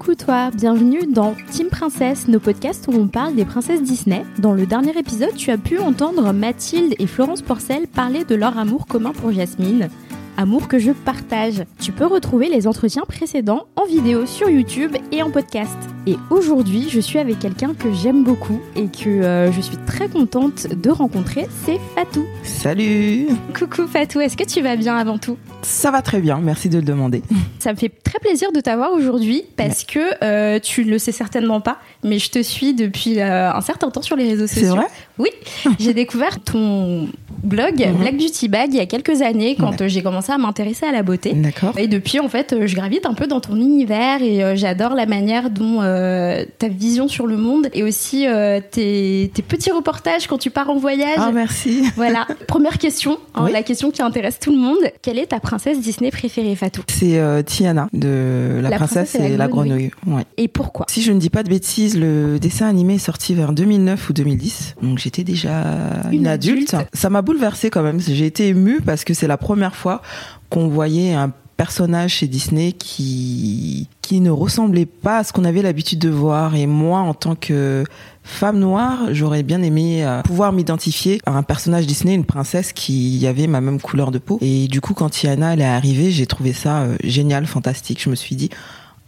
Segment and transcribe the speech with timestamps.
[0.00, 4.24] Coucou toi, bienvenue dans Team Princesse, nos podcasts où on parle des princesses Disney.
[4.38, 8.56] Dans le dernier épisode, tu as pu entendre Mathilde et Florence Porcel parler de leur
[8.56, 9.90] amour commun pour Jasmine.
[10.38, 11.64] Amour que je partage.
[11.78, 15.76] Tu peux retrouver les entretiens précédents en vidéo sur YouTube et en podcast.
[16.06, 20.08] Et aujourd'hui, je suis avec quelqu'un que j'aime beaucoup et que euh, je suis très
[20.08, 22.24] contente de rencontrer, c'est Fatou.
[22.42, 25.36] Salut Coucou Fatou, est-ce que tu vas bien avant tout?
[25.60, 27.22] Ça va très bien, merci de le demander.
[27.58, 31.12] Ça me fait très plaisir de t'avoir aujourd'hui parce que euh, tu ne le sais
[31.12, 34.62] certainement pas, mais je te suis depuis euh, un certain temps sur les réseaux sociaux.
[34.70, 34.86] C'est vrai
[35.18, 35.28] Oui,
[35.78, 37.08] j'ai découvert ton
[37.42, 39.88] blog Black Beauty Bag il y a quelques années quand Ouais.
[39.88, 41.32] j'ai commencé à m'intéresser à la beauté.
[41.34, 41.78] D'accord.
[41.78, 45.48] Et depuis, en fait, je gravite un peu dans ton univers et j'adore la manière
[45.50, 50.38] dont euh, ta vision sur le monde et aussi euh, tes, tes petits reportages quand
[50.38, 51.16] tu pars en voyage.
[51.18, 51.82] Ah, merci.
[51.96, 52.26] Voilà.
[52.46, 53.52] Première question, hein, Oui.
[53.52, 54.78] la question qui intéresse tout le monde.
[55.02, 56.82] Quelle est ta princesse Disney préférée, Fatou?
[56.88, 59.90] C'est euh, Tiana de La, La princesse, princesse et la grenouille.
[60.06, 60.22] Ouais.
[60.36, 60.86] Et pourquoi?
[60.88, 64.12] Si je ne dis pas de bêtises, le dessin animé est sorti vers 2009 ou
[64.12, 64.76] 2010.
[64.82, 65.62] Donc j'étais déjà
[66.10, 66.74] une, Une adulte.
[66.74, 66.88] adulte.
[66.94, 68.00] Ça m'a bouleversée quand même.
[68.00, 70.02] J'ai été émue parce que c'est la première fois
[70.48, 75.98] qu'on voyait un personnage chez Disney qui ne ressemblait pas à ce qu'on avait l'habitude
[75.98, 76.54] de voir.
[76.54, 77.84] Et moi en tant que
[78.22, 83.26] femme noire j'aurais bien aimé euh, pouvoir m'identifier à un personnage Disney une princesse qui
[83.26, 84.38] avait ma même couleur de peau.
[84.40, 88.02] Et du coup quand Tiana elle est arrivée j'ai trouvé ça euh, génial fantastique.
[88.02, 88.48] Je me suis dit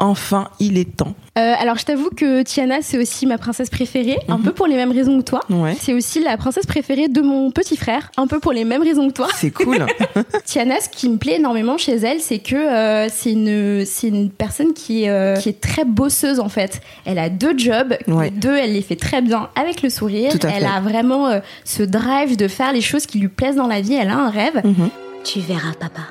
[0.03, 4.19] enfin il est temps Euh, Alors, je t'avoue que Tiana, c'est aussi ma princesse préférée,
[4.29, 4.43] un Mhm.
[4.43, 5.41] peu pour les mêmes raisons que toi.
[5.49, 8.83] ouais C'est aussi la princesse préférée de mon petit frère, un peu pour les mêmes
[8.83, 9.29] raisons que toi.
[9.37, 9.87] c'est cool
[10.45, 14.29] Tiana, ce qui me plaît énormément chez elle, c'est que euh, c'est une, c'est une
[14.31, 16.83] personne qui est, euh, qui est très bosseuse en fait.
[17.07, 18.25] Elle a deux jobs, Ouais.
[18.27, 20.33] les deux, elle les fait très bien avec le sourire.
[20.33, 20.77] Tout à elle fait.
[20.77, 23.95] a vraiment euh, ce drive de faire les choses qui lui plaisent dans la vie.
[23.95, 24.61] Elle a un rêve.
[24.65, 24.91] Mhm.
[25.25, 26.03] Tu verras, papa.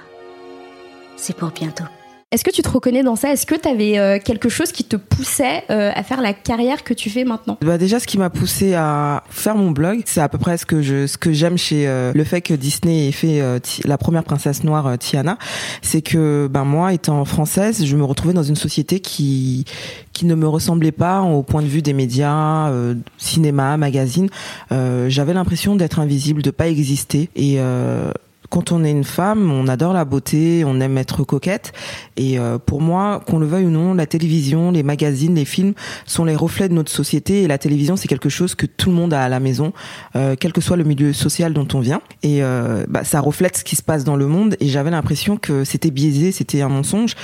[1.15, 1.83] C'est pour bientôt.
[2.31, 3.33] Est-ce que tu te reconnais dans ça?
[3.33, 6.93] Est-ce que tu avais quelque chose qui te poussait euh, à faire la carrière que
[6.93, 7.57] tu fais maintenant?
[7.61, 10.65] Bah déjà, ce qui m'a poussé à faire mon blog, c'est à peu près ce
[10.65, 13.97] que je, ce que j'aime chez euh, le fait que Disney ait fait euh, la
[13.97, 15.37] première princesse noire euh, Tiana,
[15.81, 19.65] c'est que ben moi, étant française, je me retrouvais dans une société qui
[20.13, 24.29] qui ne me ressemblait pas au point de vue des médias, euh, cinéma, magazine.
[24.71, 27.29] Euh, J'avais l'impression d'être invisible, de pas exister.
[27.35, 28.11] Et euh,
[28.51, 31.71] quand on est une femme, on adore la beauté, on aime être coquette.
[32.17, 35.73] Et euh, pour moi, qu'on le veuille ou non, la télévision, les magazines, les films
[36.05, 37.43] sont les reflets de notre société.
[37.43, 39.71] Et la télévision, c'est quelque chose que tout le monde a à la maison,
[40.17, 42.01] euh, quel que soit le milieu social dont on vient.
[42.23, 44.57] Et euh, bah, ça reflète ce qui se passe dans le monde.
[44.59, 47.15] Et j'avais l'impression que c'était biaisé, c'était un mensonge.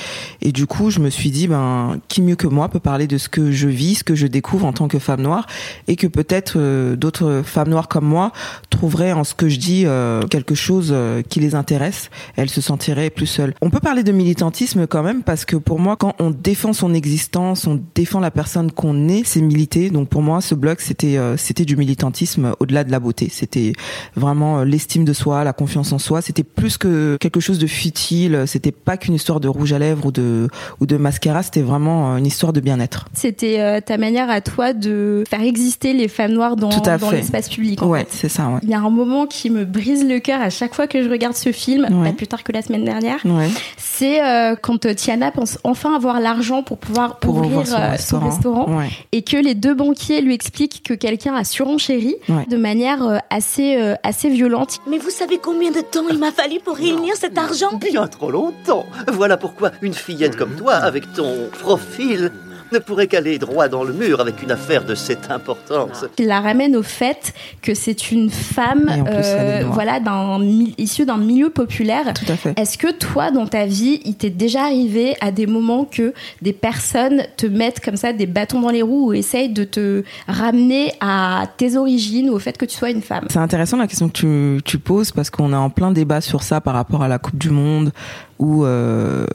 [0.42, 3.18] Et du coup, je me suis dit, ben, qui mieux que moi peut parler de
[3.18, 5.46] ce que je vis, ce que je découvre en tant que femme noire,
[5.90, 8.32] et que peut-être euh, d'autres femmes noires comme moi
[8.70, 12.10] trouveraient en ce que je dis euh, quelque chose euh, qui les intéresse.
[12.36, 13.54] Elles se sentiraient plus seules.
[13.62, 16.94] On peut parler de militantisme quand même parce que pour moi, quand on défend son
[16.94, 19.90] existence, on défend la personne qu'on est, c'est militer.
[19.90, 23.30] Donc pour moi, ce blog, c'était euh, c'était du militantisme au-delà de la beauté.
[23.32, 23.74] C'était
[24.16, 26.22] vraiment euh, l'estime de soi, la confiance en soi.
[26.22, 28.44] C'était plus que quelque chose de futile.
[28.46, 30.48] C'était pas qu'une histoire de rouge à lèvres ou de
[30.80, 31.44] ou de mascara.
[31.44, 33.08] C'était vraiment une histoire de bien-être.
[33.14, 36.70] C'était euh, ta manière à toi de faire exister les femmes noires dans,
[37.12, 37.82] l'espace public.
[37.82, 38.48] en Ouais, c'est ça.
[38.50, 38.60] Ouais.
[38.64, 41.07] Il y a un moment qui me brise le cœur à chaque fois que je
[41.08, 42.10] regarde ce film, Ouais.
[42.10, 43.20] pas plus tard que la semaine dernière.
[43.26, 43.50] Ouais.
[43.78, 47.90] C'est euh, quand euh, Tiana pense enfin avoir l'argent pour pouvoir Pour ouvrir son euh,
[47.92, 48.30] restaurant.
[48.30, 48.90] restaurant Ouais.
[49.12, 52.46] et que les deux banquiers lui expliquent que quelqu'un a surenchéri Ouais.
[52.50, 54.78] de manière euh, assez, euh, assez violente.
[54.90, 57.78] Mais vous savez combien de temps il m'a fallu pour réunir cet argent?
[57.80, 58.86] Bien trop longtemps.
[59.12, 62.32] Voilà pourquoi une fillette comme toi, avec ton profil,
[62.72, 66.06] ne pourrait qu'aller droit dans le mur avec une affaire de cette importance.
[66.18, 69.74] Il la ramène au fait que c'est une femme plus, noire.
[69.74, 70.42] voilà, d'un,
[70.78, 72.14] issue d'un milieu populaire.
[72.14, 72.60] Tout à fait.
[72.60, 76.54] Est-ce que toi, dans ta vie, il t'est déjà arrivé à des moments que des
[76.54, 80.94] personnes te mettent comme ça des bâtons dans les roues ou essayent de te ramener
[81.00, 83.26] à tes origines ou au fait que tu sois une femme?
[83.30, 86.44] C'est intéressant la question que tu, tu poses parce qu'on est en plein débat sur
[86.44, 87.92] ça par rapport à la Coupe du Monde
[88.40, 89.26] où euh,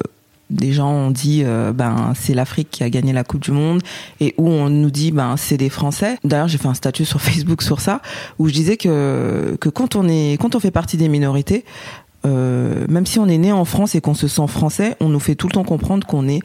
[0.52, 3.82] des gens ont dit euh, ben c'est l'Afrique qui a gagné la Coupe du Monde
[4.20, 6.19] et où on nous dit ben c'est des Français.
[6.25, 8.00] D'ailleurs j'ai fait un statut sur Facebook sur ça
[8.38, 11.64] où je disais que que quand on est quand on fait partie des minorités
[12.25, 15.19] euh, même si on est né en France et qu'on se sent français, on nous
[15.19, 16.40] fait tout le temps comprendre qu'on est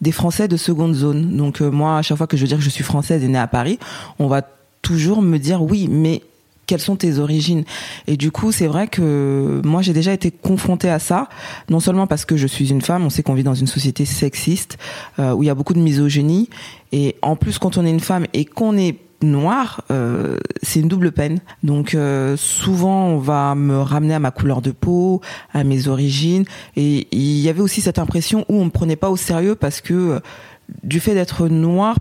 [0.00, 1.36] des Français de seconde zone.
[1.36, 3.28] Donc euh, moi, à chaque fois que je veux dire que je suis française et
[3.28, 3.78] née à Paris,
[4.18, 4.42] on va
[4.82, 6.22] toujours me dire oui, mais
[6.66, 7.64] quelles sont tes origines
[8.06, 11.28] Et du coup, c'est vrai que moi, j'ai déjà été confrontée à ça,
[11.70, 14.04] non seulement parce que je suis une femme, on sait qu'on vit dans une société
[14.04, 14.78] sexiste,
[15.18, 16.48] euh, où il y a beaucoup de misogynie,
[16.92, 20.88] et en plus, quand on est une femme et qu'on est noir, euh, c'est une
[20.88, 21.40] double peine.
[21.62, 25.20] Donc euh, souvent on va me ramener à ma couleur de peau,
[25.52, 26.44] à mes origines,
[26.76, 29.80] et il y avait aussi cette impression où on me prenait pas au sérieux parce
[29.80, 30.20] que euh,
[30.82, 31.96] du fait d'être noir,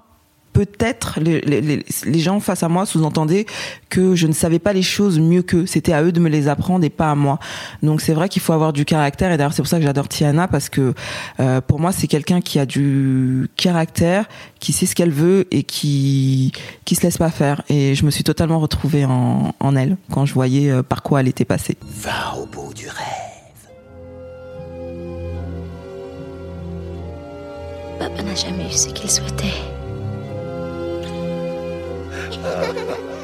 [0.55, 1.61] peut-être les, les,
[2.05, 3.45] les, gens face à moi sous-entendaient
[3.89, 5.65] que je ne savais pas les choses mieux qu'eux.
[5.65, 7.39] C'était à eux de me les apprendre et pas à moi.
[7.83, 10.07] Donc c'est vrai qu'il faut avoir du caractère et d'ailleurs c'est pour ça que j'adore
[10.07, 10.93] Tiana parce que
[11.41, 14.29] euh, pour moi c'est quelqu'un qui a du caractère,
[14.61, 16.53] qui sait ce qu'elle veut et qui
[16.85, 17.61] qui se laisse pas faire.
[17.67, 21.19] Et je me suis totalement retrouvée en, en elle quand je voyais euh, par quoi
[21.19, 21.75] elle était passée.
[21.85, 23.25] Va au bout du rêve.
[27.99, 29.74] Papa n'a jamais eu ce qu'il souhaitait.
[32.15, 33.14] ハハハハ!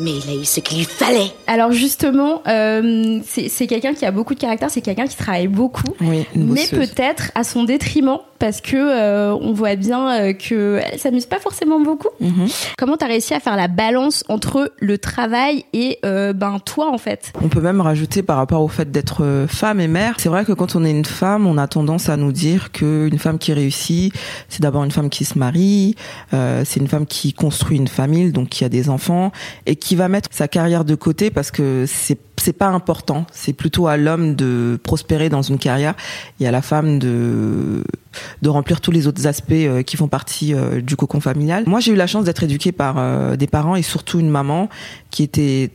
[0.00, 1.32] Mais il a eu ce qu'il lui fallait.
[1.46, 5.94] Alors justement, euh, c'est quelqu'un qui a beaucoup de caractère, c'est quelqu'un qui travaille beaucoup,
[6.00, 10.98] Oui, mais peut-être à son détriment parce que euh, on voit bien euh, que elle
[10.98, 12.08] s'amuse pas forcément beaucoup.
[12.20, 12.48] Mhm.
[12.78, 16.96] Comment t'as réussi à faire la balance entre le travail et euh, ben toi en
[16.98, 17.32] fait?
[17.42, 20.14] On peut même rajouter par rapport au fait d'être femme et mère.
[20.18, 23.18] C'est vrai que quand on est une femme, on a tendance à nous dire qu'une
[23.18, 24.12] femme qui réussit,
[24.48, 25.94] c'est d'abord une femme qui se marie,
[26.32, 29.32] euh, c'est une femme qui construit une famille, donc qui a des enfants,
[29.66, 33.26] et qui va mettre sa carrière de côté parce que c'est c'est pas important.
[33.32, 35.94] C'est plutôt à l'homme de prospérer dans une carrière
[36.40, 37.84] et à la femme de
[38.42, 41.64] de remplir tous les autres aspects euh, qui font partie euh, du cocon familial.
[41.66, 44.68] Moi, j'ai eu la chance d'être éduquée par euh, des parents et surtout une maman
[45.10, 45.70] qui était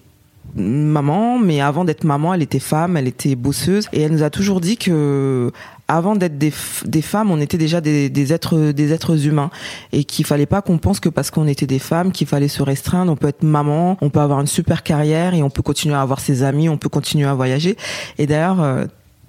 [0.56, 4.30] maman, mais avant d'être maman, elle était femme, elle était bosseuse, et elle nous a
[4.30, 5.52] toujours dit que
[5.88, 6.52] avant d'être des,
[6.86, 9.50] des femmes, on était déjà des, des êtres des êtres humains,
[9.92, 12.64] et qu'il fallait pas qu'on pense que parce qu'on était des femmes, qu'il fallait se
[12.64, 13.12] restreindre.
[13.12, 16.02] On peut être maman, on peut avoir une super carrière, et on peut continuer à
[16.02, 17.78] avoir ses amis, on peut continuer à voyager.
[18.18, 18.62] Et d'ailleurs.
[18.62, 18.86] euh,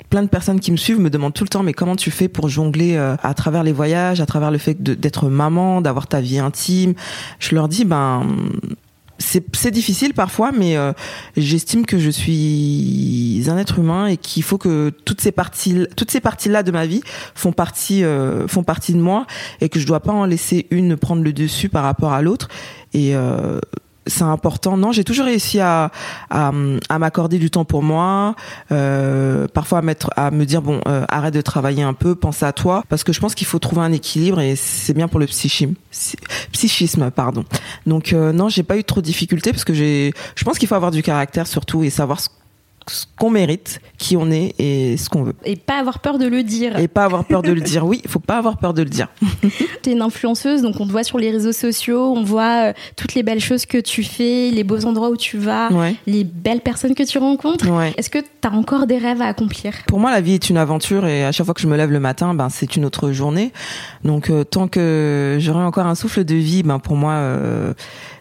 [0.08, 2.28] Plein de personnes qui me suivent me demandent tout le temps mais comment tu fais
[2.28, 6.20] pour jongler euh, à travers les voyages, à travers le fait d'être maman, d'avoir ta
[6.20, 6.94] vie intime?
[7.40, 8.22] Je leur dis ben
[9.18, 10.92] c'est difficile parfois, mais euh,
[11.36, 16.10] j'estime que je suis un être humain et qu'il faut que toutes ces parties, toutes
[16.10, 17.00] ces parties-là de ma vie
[17.34, 19.26] font partie, euh, font partie de moi
[19.60, 22.48] et que je dois pas en laisser une prendre le dessus par rapport à l'autre.
[22.92, 23.60] Et euh,
[24.06, 24.76] c'est important.
[24.76, 25.90] Non, j'ai toujours réussi à,
[26.30, 26.52] à,
[26.88, 28.34] à m'accorder du temps pour moi,
[28.72, 32.42] euh, parfois à mettre, à me dire bon, euh, arrête de travailler un peu, pense
[32.42, 35.20] à toi, parce que je pense qu'il faut trouver un équilibre et c'est bien pour
[35.20, 35.74] le psychisme,
[36.52, 37.44] psychisme, pardon.
[37.86, 40.68] Donc euh, non, j'ai pas eu trop de difficultés parce que j'ai, je pense qu'il
[40.68, 42.28] faut avoir du caractère surtout et savoir ce,
[42.90, 45.34] ce qu'on mérite, qui on est et ce qu'on veut.
[45.44, 46.78] Et pas avoir peur de le dire.
[46.78, 47.84] Et pas avoir peur de le dire.
[47.86, 49.08] Oui, il faut pas avoir peur de le dire.
[49.82, 53.14] T'es une influenceuse, donc on te voit sur les réseaux sociaux, on voit euh, toutes
[53.14, 55.96] les belles choses que tu fais, les beaux endroits où tu vas, Ouais.
[56.06, 57.68] les belles personnes que tu rencontres.
[57.70, 57.92] Ouais.
[57.96, 59.72] Est-ce que t'as encore des rêves à accomplir?
[59.86, 61.90] Pour moi, la vie est une aventure et à chaque fois que je me lève
[61.90, 63.52] le matin, ben c'est une autre journée.
[64.04, 67.74] Donc euh, tant que j'aurai encore un souffle de vie, ben pour moi, euh,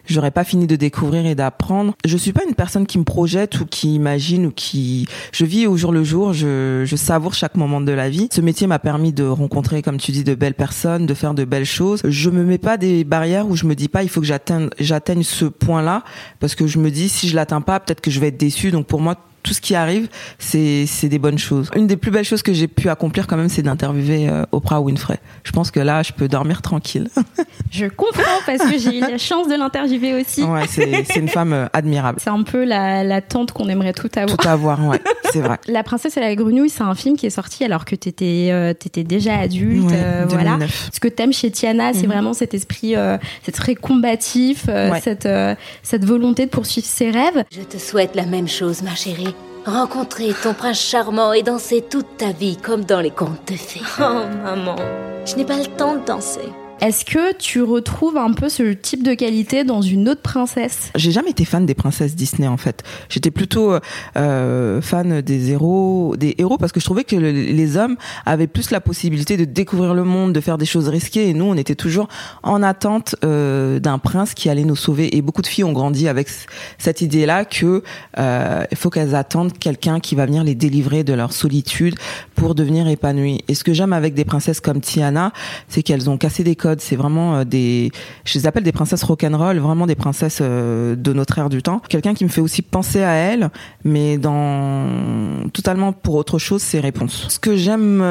[0.06, 1.94] j'aurais pas fini de découvrir et d'apprendre.
[2.04, 5.06] Je suis pas une personne qui me projette ou qui imagine ou qui.
[5.32, 6.32] Je vis au jour le jour.
[6.32, 8.28] Je, je savoure chaque moment de la vie.
[8.32, 11.44] Ce métier m'a permis de rencontrer, comme tu dis, de belles personnes, de faire de
[11.44, 12.00] belles choses.
[12.04, 14.70] Je me mets pas des barrières où je me dis pas il faut que j'atteigne
[14.78, 16.02] j'atteigne ce point-là
[16.40, 18.70] parce que je me dis si je l'atteins pas, peut-être que je vais être déçue.
[18.70, 21.70] Donc pour moi tout ce qui arrive, c'est c'est des bonnes choses.
[21.76, 24.80] Une des plus belles choses que j'ai pu accomplir quand même, c'est d'interviewer euh, Oprah
[24.80, 25.18] Winfrey.
[25.44, 27.08] Je pense que là, je peux dormir tranquille.
[27.70, 30.42] Je comprends parce que j'ai eu la chance de l'interviewer aussi.
[30.44, 32.18] ouais, c'est c'est une femme euh, admirable.
[32.22, 34.36] C'est un peu la, la tante qu'on aimerait tout avoir.
[34.36, 35.00] Tout à voir, ouais,
[35.32, 35.58] c'est vrai.
[35.68, 38.72] La princesse et la grenouille, c'est un film qui est sorti alors que t'étais euh,
[38.72, 40.52] t'étais déjà adulte, Ouais, euh, voilà.
[40.52, 40.90] 2009.
[40.92, 42.06] Ce que t'aimes chez Tiana, c'est Mhm.
[42.12, 45.00] vraiment cet esprit, euh, c'est très combatif, euh, Ouais.
[45.00, 47.44] cette euh, cette volonté de poursuivre ses rêves.
[47.52, 49.34] Je te souhaite la même chose, ma chérie.
[49.66, 53.82] Rencontrer ton prince charmant et danser toute ta vie comme dans les contes de fées.
[53.98, 54.76] Oh, maman,
[55.24, 56.52] je n'ai pas le temps de danser.
[56.82, 61.10] Est-ce que tu retrouves un peu ce type de qualité dans une autre princesse J'ai
[61.10, 62.82] jamais été fan des princesses Disney en fait.
[63.08, 63.72] J'étais plutôt
[64.16, 68.46] euh, fan des héros, des héros parce que je trouvais que le- les hommes avaient
[68.46, 71.54] plus la possibilité de découvrir le monde, de faire des choses risquées et nous on
[71.54, 72.08] était toujours
[72.42, 75.16] en attente euh, d'un prince qui allait nous sauver.
[75.16, 76.28] Et beaucoup de filles ont grandi avec
[76.76, 77.82] cette idée-là que
[78.18, 81.94] euh, faut qu'elles attendent quelqu'un qui va venir les délivrer de leur solitude
[82.34, 83.42] pour devenir épanouies.
[83.48, 85.32] Et ce que j'aime avec des princesses comme Tiana,
[85.68, 87.90] c'est qu'elles ont cassé des C'est vraiment des,
[88.24, 91.80] je les appelle des princesses rock'n'roll, vraiment des princesses de notre ère du temps.
[91.88, 93.50] Quelqu'un qui me fait aussi penser à elle,
[93.84, 97.26] mais dans totalement pour autre chose, ses réponses.
[97.28, 98.02] Ce que j'aime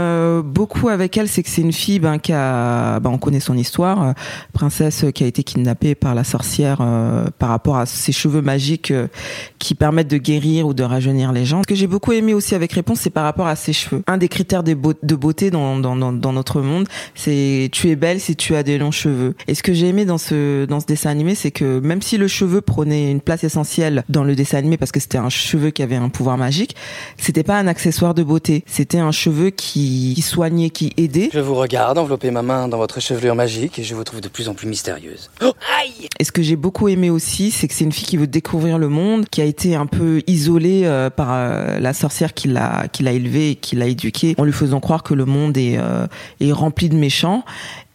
[0.43, 3.57] beaucoup avec elle, c'est que c'est une fille ben, qui a, ben, on connaît son
[3.57, 4.13] histoire,
[4.53, 6.77] princesse qui a été kidnappée par la sorcière
[7.39, 8.93] par rapport à ses cheveux magiques
[9.59, 11.61] qui permettent de guérir ou de rajeunir les gens.
[11.63, 14.03] Ce que j'ai beaucoup aimé aussi avec Réponse, c'est par rapport à ses cheveux.
[14.07, 18.63] Un des critères de, beauté dans, notre monde, c'est tu es belle si tu as
[18.63, 19.33] des longs cheveux.
[19.47, 22.17] Et ce que j'ai aimé dans ce, dans ce dessin animé, c'est que même si
[22.17, 25.71] le cheveu prenait une place essentielle dans le dessin animé parce que c'était un cheveu
[25.71, 26.75] qui avait un pouvoir magique,
[27.17, 28.63] c'était pas un accessoire de beauté.
[28.67, 31.29] C'était un cheveu qui, qui soignait, qui aidait.
[31.33, 34.27] Je vous regarde envelopper ma main dans votre chevelure magique et je vous trouve de
[34.27, 35.29] plus en plus mystérieuse.
[35.41, 38.17] Oh Aïe Et ce que j'ai beaucoup aimé aussi, c'est que c'est une fille qui
[38.17, 42.33] veut découvrir le monde, qui a été un peu isolée euh, par euh, la sorcière
[42.33, 45.25] qui l'a qui l'a élevée et qui l'a éduquée en lui faisant croire que le
[45.25, 46.07] monde est euh,
[46.39, 47.43] est rempli de méchants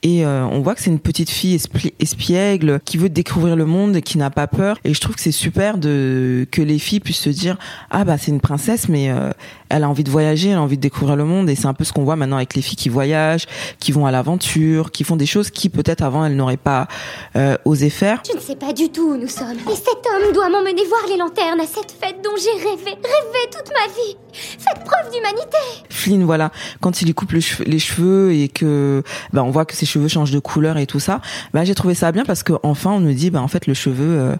[0.02, 1.60] et euh, on voit que c'est une petite fille
[1.98, 4.78] espiègle qui veut découvrir le monde et qui n'a pas peur.
[4.84, 7.58] Et je trouve que c'est super de que les filles puissent se dire
[7.90, 9.30] ah bah c'est une princesse mais euh,
[9.68, 11.50] elle a envie de voyager, elle a envie de découvrir le monde.
[11.50, 13.46] Et c'est un peu ce qu'on voit maintenant avec les filles qui voyagent,
[13.78, 16.88] qui vont à l'aventure, qui font des choses qui peut-être avant elles n'auraient pas
[17.36, 18.22] euh, osé faire.
[18.26, 19.58] Je ne sais pas du tout où nous sommes.
[19.70, 23.50] Et cet homme doit m'emmener voir les lanternes à cette fête dont j'ai rêvé, rêvé
[23.52, 24.16] toute ma vie.
[24.32, 25.58] Faites preuve d'humanité.
[25.90, 29.02] Flynn, voilà, quand il lui coupe les cheveux et que
[29.32, 31.20] bah on voit que c'est cheveux changent de couleur et tout ça,
[31.52, 33.74] bah, j'ai trouvé ça bien parce que enfin on nous dit bah en fait le
[33.74, 34.36] cheveu euh,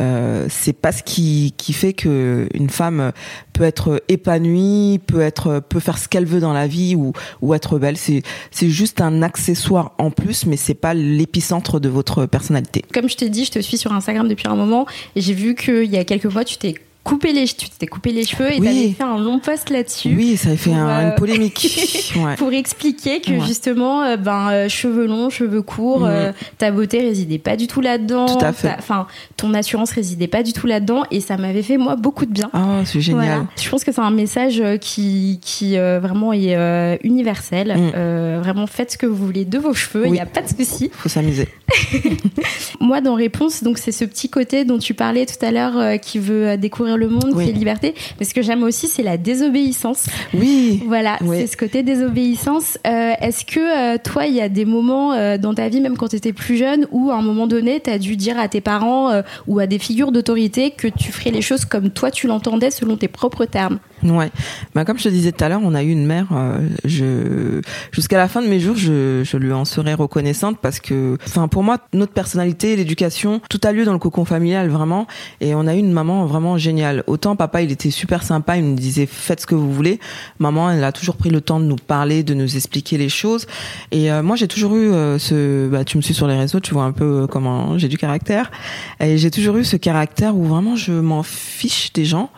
[0.00, 3.12] euh, c'est pas ce qui qui fait que une femme
[3.52, 7.54] peut être épanouie, peut être peut faire ce qu'elle veut dans la vie ou ou
[7.54, 12.26] être belle, c'est c'est juste un accessoire en plus mais c'est pas l'épicentre de votre
[12.26, 12.84] personnalité.
[12.92, 15.54] Comme je t'ai dit, je te suis sur Instagram depuis un moment et j'ai vu
[15.54, 18.56] qu'il y a quelques mois tu t'es coupé les, tu t'es coupé les cheveux et
[18.56, 20.14] tu t'avais fait un long post là-dessus.
[20.16, 22.12] Oui, ça avait fait une euh, polémique.
[22.16, 22.34] ouais.
[22.36, 26.08] Pour expliquer que justement, euh, ben, euh, cheveux longs, cheveux courts,
[26.58, 28.26] ta beauté résidait pas du tout là-dedans.
[28.26, 28.74] Tout à fait.
[28.78, 29.06] Enfin,
[29.36, 32.48] ton assurance résidait pas du tout là-dedans et ça m'avait fait, moi, beaucoup de bien.
[32.54, 33.46] Ah, c'est génial.
[33.62, 37.76] Je pense que c'est un message qui, qui vraiment est universel.
[37.76, 38.40] Mm.
[38.40, 40.90] vraiment, faites ce que vous voulez de vos cheveux, il n'y a pas de souci.
[40.94, 41.48] Faut s'amuser.
[42.80, 46.18] moi, dans Réponse, donc c'est ce petit côté dont tu parlais tout à l'heure qui
[46.18, 47.94] veut découvrir le monde, qui est liberté.
[48.18, 50.06] Mais ce que j'aime aussi, c'est la désobéissance.
[50.32, 50.82] Oui.
[50.86, 52.78] Voilà, c'est ce côté désobéissance.
[52.86, 55.96] Euh, est-ce que euh, toi, il y a des moments euh, dans ta vie, même
[55.96, 58.48] quand tu étais plus jeune, où à un moment donné, tu as dû dire à
[58.48, 62.26] tes parents ou à des figures d'autorité que tu ferais les choses comme toi tu
[62.26, 63.78] l'entendais selon tes propres termes?
[64.04, 64.30] Ouais.
[64.74, 66.28] Bah, comme je te disais tout à l'heure, on a eu une mère.
[66.84, 67.60] je
[67.92, 71.48] jusqu'à la fin de mes jours, je, je lui en serai reconnaissante parce que, enfin,
[71.48, 75.06] pour moi, notre personnalité, l'éducation, tout a lieu dans le cocon familial vraiment.
[75.40, 78.64] Et on a eu une maman vraiment géniale Autant papa, il était super sympa, il
[78.64, 80.00] nous disait faites ce que vous voulez.
[80.38, 83.46] Maman, elle a toujours pris le temps de nous parler, de nous expliquer les choses.
[83.90, 86.60] Et euh, moi, j'ai toujours eu euh, ce, bah, tu me suis sur les réseaux,
[86.60, 88.50] tu vois un peu euh, comment j'ai du caractère.
[89.00, 92.30] Et j'ai toujours eu ce caractère où vraiment je m'en fiche des gens.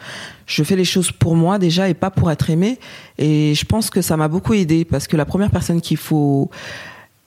[0.47, 2.79] Je fais les choses pour moi déjà et pas pour être aimé.
[3.19, 6.51] Et je pense que ça m'a beaucoup aidé parce que la première personne qu'il faut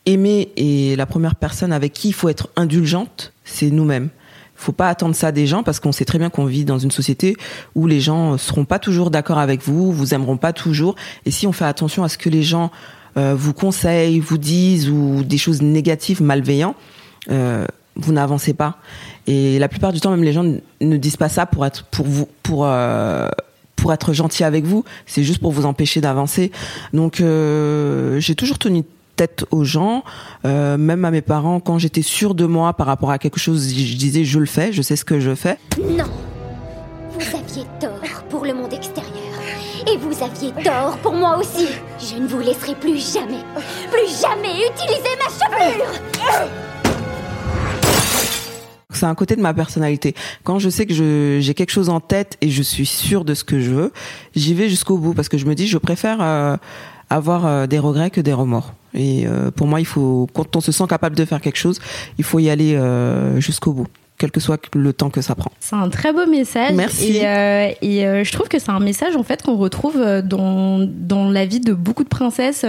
[0.05, 4.09] aimer et la première personne avec qui il faut être indulgente, c'est nous-mêmes
[4.59, 6.91] faut pas attendre ça des gens parce qu'on sait très bien qu'on vit dans une
[6.91, 7.37] société
[7.75, 10.95] où les gens seront pas toujours d'accord avec vous, vous aimeront pas toujours.
[11.25, 12.69] Et si on fait attention à ce que les gens
[13.15, 16.75] euh, vous conseillent, vous disent ou des choses négatives, malveillantes,
[17.31, 18.77] euh, vous n'avancez pas.
[19.29, 22.07] Et la plupart du temps, même les gens ne disent pas ça pour être pour
[22.07, 23.29] vous pour euh,
[23.75, 24.83] pour être gentil avec vous.
[25.05, 26.51] C'est juste pour vous empêcher d'avancer.
[26.93, 28.83] Donc euh, j'ai toujours tenu
[29.15, 30.03] tête aux gens,
[30.45, 33.69] euh, même à mes parents, quand j'étais sûre de moi par rapport à quelque chose,
[33.69, 35.59] je disais je le fais, je sais ce que je fais.
[35.79, 36.05] Non,
[37.13, 39.13] vous aviez tort pour le monde extérieur.
[39.93, 41.67] Et vous aviez tort pour moi aussi.
[41.99, 43.43] Je ne vous laisserai plus jamais,
[43.91, 46.68] plus jamais utiliser ma chevelure.
[48.99, 50.13] C'est un côté de ma personnalité.
[50.43, 53.45] Quand je sais que j'ai quelque chose en tête et je suis sûre de ce
[53.45, 53.93] que je veux,
[54.35, 56.57] j'y vais jusqu'au bout parce que je me dis je préfère euh,
[57.09, 58.73] avoir euh, des regrets que des remords.
[58.93, 61.79] Et euh, pour moi, il faut, quand on se sent capable de faire quelque chose,
[62.17, 62.77] il faut y aller
[63.37, 63.87] jusqu'au bout
[64.19, 65.51] quel que soit le temps que ça prend.
[65.61, 66.73] C'est un très beau message.
[66.73, 67.17] Merci.
[67.17, 70.21] Et, euh, et euh, je trouve que c'est un message en fait qu'on retrouve euh,
[70.21, 72.65] dans, dans la vie de beaucoup de princesses.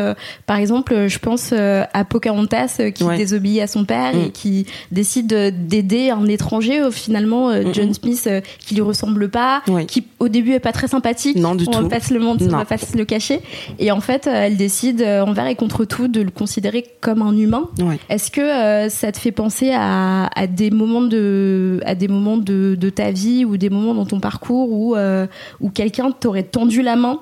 [0.46, 4.32] Par exemple, je pense à Pocahontas qui désobéit à son père et mm.
[4.32, 5.26] qui décide
[5.66, 6.88] d'aider un étranger.
[6.92, 8.28] Finalement, John Smith
[8.60, 11.36] qui lui ressemble pas, qui au début est pas très sympathique.
[11.36, 11.82] Non du on tout.
[11.82, 13.40] Va pas le monde, on va pas se le cacher.
[13.80, 17.68] Et en fait, elle décide envers et contre tout de le considérer comme un humain.
[18.08, 21.39] Est-ce que ça te fait penser à, à des moments de
[21.84, 25.26] à des moments de, ta vie ou des moments dans ton parcours où, euh,
[25.60, 27.20] où quelqu'un t'aurait tendu la main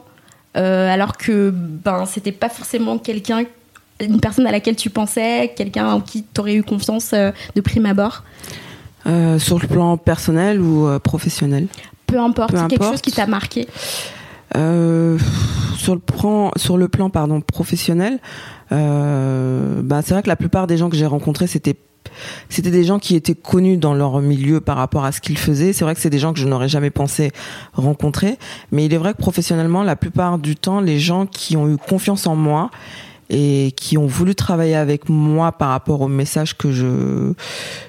[0.57, 3.45] euh, alors que ben c'était pas forcément quelqu'un
[4.01, 7.87] une personne à laquelle tu pensais, quelqu'un en qui tu aurais eu confiance de prime
[7.87, 8.23] abord?
[9.05, 11.67] Sur le plan personnel ou professionnel?
[12.07, 13.67] Peu importe, c'est quelque chose qui t'a marqué.
[14.55, 18.21] sur le plan, sur le plan pardon professionnel,
[18.71, 21.77] bah c'est vrai que la plupart des gens que j'ai rencontrés c'était
[22.49, 25.73] c'était des gens qui étaient connus dans leur milieu par rapport à ce qu'ils faisaient.
[25.73, 27.33] C'est vrai que c'est des gens que je n'aurais jamais pensé
[27.73, 28.39] rencontrer,
[28.73, 31.77] mais il est vrai que professionnellement, la plupart du temps, les gens qui ont eu
[31.77, 32.71] confiance en moi
[33.31, 37.35] et qui ont voulu travailler avec moi par rapport au message que je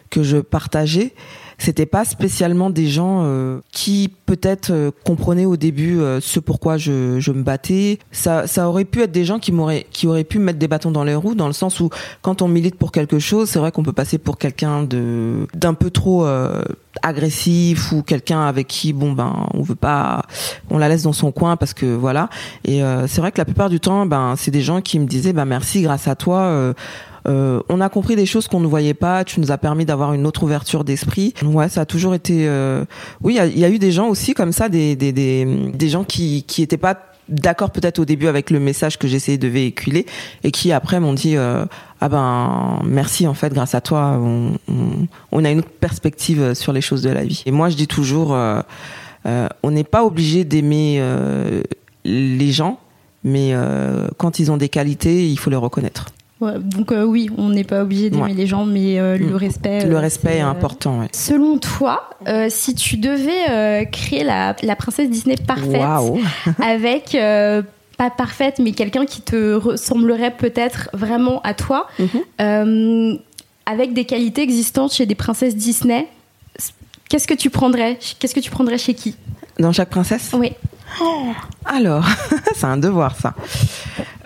[0.09, 1.13] que je partageais,
[1.59, 6.77] c'était pas spécialement des gens euh, qui peut-être euh, comprenaient au début euh, ce pourquoi
[6.77, 7.99] je, je me battais.
[8.11, 10.91] Ça, ça aurait pu être des gens qui m'auraient qui auraient pu mettre des bâtons
[10.91, 11.89] dans les roues dans le sens où
[12.21, 15.73] quand on milite pour quelque chose, c'est vrai qu'on peut passer pour quelqu'un de d'un
[15.73, 16.25] peu trop
[17.01, 20.23] agressif ou quelqu'un avec qui bon ben on veut pas
[20.69, 22.29] on la laisse dans son coin parce que voilà
[22.65, 25.33] et c'est vrai que la plupart du temps ben c'est des gens qui me disaient
[25.33, 26.73] ben merci grâce à toi euh,
[27.29, 29.23] on a compris des choses qu'on ne voyait pas.
[29.23, 31.33] Tu nous as permis d'avoir une autre ouverture d'esprit.
[31.43, 32.47] Ouais, ça a toujours été.
[32.47, 32.85] Euh,
[33.21, 36.43] oui, il y, a eu des gens aussi comme ça, des des des, gens qui
[36.43, 40.05] qui étaient pas d'accord peut-être au début avec le message que j'essayais de véhiculer
[40.43, 41.65] et qui après m'ont dit euh,
[42.01, 44.53] ah ben merci en fait grâce à toi on,
[45.31, 47.85] on, a une autre perspective sur les choses de la vie et moi je dis
[47.85, 51.03] toujours on n'est pas obligé d'aimer
[52.03, 52.79] les gens
[53.23, 53.53] mais
[54.17, 56.07] quand ils ont des qualités il faut les reconnaître
[56.41, 59.35] donc euh, oui, on n'est pas obligé d'aimer les gens, mais euh, le mm.
[59.35, 59.85] respect.
[59.85, 61.05] Le euh, respect est, important.
[61.11, 62.09] Selon toi,
[62.49, 65.81] si tu devais créer la, princesse Disney parfaite,
[66.61, 67.17] avec
[67.97, 73.19] pas parfaite, mais quelqu'un qui te ressemblerait peut-être vraiment à toi, mm-hmm.
[73.65, 76.07] avec des qualités existantes chez des princesses Disney,
[77.09, 79.15] qu'est-ce que tu prendrais Qu'est-ce que tu prendrais chez qui?
[79.59, 80.31] Dans chaque princesse?
[80.33, 80.53] Oui.
[81.01, 81.33] Oh,
[81.65, 82.05] alors,
[82.55, 83.33] c'est un devoir ça.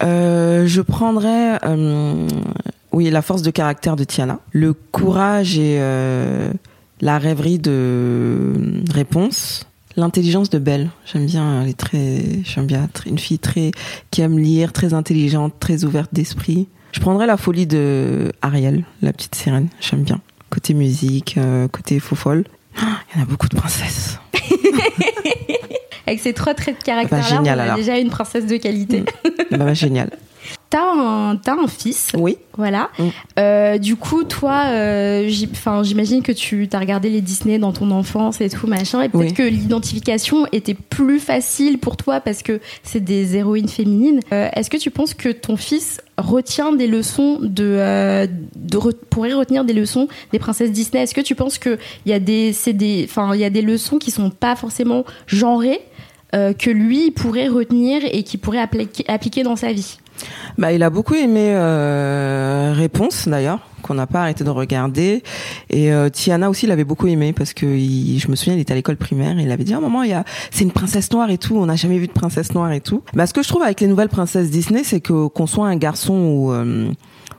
[0.01, 2.27] Euh, je prendrais, euh,
[2.91, 6.51] oui, la force de caractère de Tiana, le courage et euh,
[7.01, 8.53] la rêverie de
[8.91, 10.89] réponse, l'intelligence de Belle.
[11.05, 13.71] J'aime bien, elle est très, j'aime bien une fille très
[14.11, 16.67] qui aime lire, très intelligente, très ouverte d'esprit.
[16.91, 19.69] Je prendrais la folie de Ariel, la petite sirène.
[19.79, 20.19] J'aime bien.
[20.49, 21.39] Côté musique,
[21.71, 22.43] côté faux folle.
[22.77, 24.19] Il y en a beaucoup de princesses.
[26.05, 29.01] Avec ces trois traits de caractère-là, on a déjà une princesse de qualité.
[29.51, 29.57] Mm.
[29.57, 30.09] bah, génial.
[30.69, 32.11] T'as un, as un fils.
[32.17, 32.37] Oui.
[32.57, 32.89] Voilà.
[32.97, 33.03] Mm.
[33.39, 35.29] Euh, du coup, toi, euh,
[35.83, 39.01] j'imagine que tu as regardé les Disney dans ton enfance et tout, machin.
[39.01, 44.19] Et peut-être que l'identification était plus facile pour toi parce que c'est des héroïnes féminines.
[44.33, 48.27] Euh, est-ce que tu penses que ton fils retient des leçons de,
[49.09, 51.03] pourrait retenir des leçons des princesses Disney?
[51.03, 54.11] Est-ce que tu penses qu'il y a des, des, il y a des leçons qui
[54.11, 55.81] sont pas forcément genrées
[56.33, 58.65] que lui pourrait retenir et qui pourrait
[59.07, 59.97] appliquer dans sa vie.
[60.57, 65.23] Bah, il a beaucoup aimé euh, Réponse d'ailleurs qu'on n'a pas arrêté de regarder.
[65.69, 68.75] Et euh, Tiana aussi l'avait beaucoup aimé parce que je me souviens il était à
[68.75, 71.11] l'école primaire et il avait dit à un moment il y a c'est une princesse
[71.11, 71.57] noire et tout.
[71.57, 73.81] On n'a jamais vu de princesse noire et tout bah ce que je trouve avec
[73.81, 76.91] les nouvelles princesses Disney c'est que qu'on soit un garçon ou euh,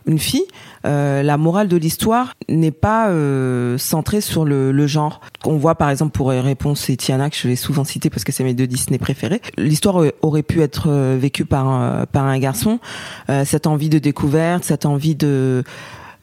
[0.07, 0.45] une fille,
[0.87, 5.21] euh, la morale de l'histoire n'est pas euh, centrée sur le, le, genre.
[5.45, 8.33] On voit par exemple pour Réponse et Tiana que je vais souvent citer parce que
[8.33, 9.41] c'est mes deux Disney préférés.
[9.57, 12.79] L'histoire aurait pu être euh, vécue par un, par un garçon.
[13.31, 15.65] Euh, cette envie de découverte, cette envie de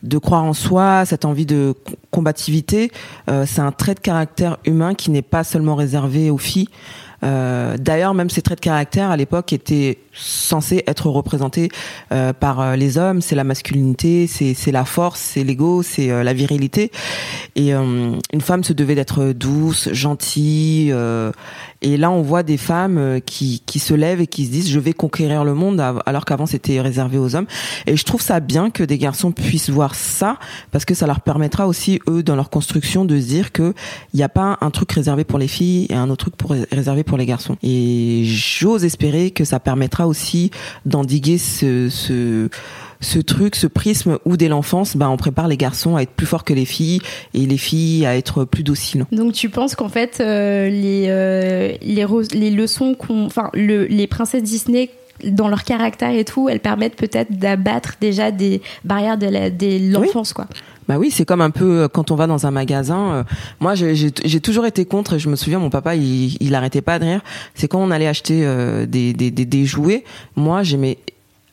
[0.04, 1.76] de croire en soi, cette envie de
[2.10, 2.92] combativité,
[3.30, 6.70] euh, c'est un trait de caractère humain qui n'est pas seulement réservé aux filles.
[7.24, 11.70] Euh, D'ailleurs, même ces traits de caractère à l'époque étaient censés être représentés
[12.12, 13.22] euh, par euh, les hommes.
[13.22, 16.92] C'est la masculinité, c'est la force, c'est l'ego, c'est la virilité.
[17.56, 20.94] Et une femme se devait d'être douce, gentille.
[21.82, 24.80] Et là, on voit des femmes qui, qui se lèvent et qui se disent je
[24.80, 27.48] vais conquérir le monde, alors qu'avant c'était réservé aux hommes.
[27.88, 30.38] Et je trouve ça bien que des garçons puissent voir ça
[30.72, 33.74] parce que ça leur permettra aussi eux dans leur construction de se dire que
[34.14, 36.36] il n'y a pas un truc réservé pour les filles et un autre truc
[36.72, 37.58] réservé pour les garçons.
[37.64, 40.52] Et j'ose espérer que ça permettra aussi
[40.86, 42.50] d'endiguer ce, ce
[43.02, 46.26] ce truc, ce prisme où dès l'enfance, ben, on prépare les garçons à être plus
[46.28, 47.02] forts que les filles
[47.34, 49.06] et les filles à être plus dociles.
[49.12, 54.08] Donc tu penses qu'en fait euh, les, euh, les, les leçons qu'on, enfin le, les
[54.08, 54.90] princesses Disney
[55.24, 60.48] dans leur caractère et tout, elles permettent peut-être d'abattre déjà des barrières de l'enfance, quoi.
[60.88, 63.14] Bah oui, c'est comme un peu euh, quand on va dans un magasin.
[63.14, 63.24] Euh,
[63.60, 65.20] moi, j'ai toujours été contre.
[65.20, 67.22] Je me souviens, mon papa, il, il arrêtait pas de rire.
[67.54, 70.04] C'est quand on allait acheter euh, des, des, des, des jouets.
[70.36, 70.98] Moi, j'aimais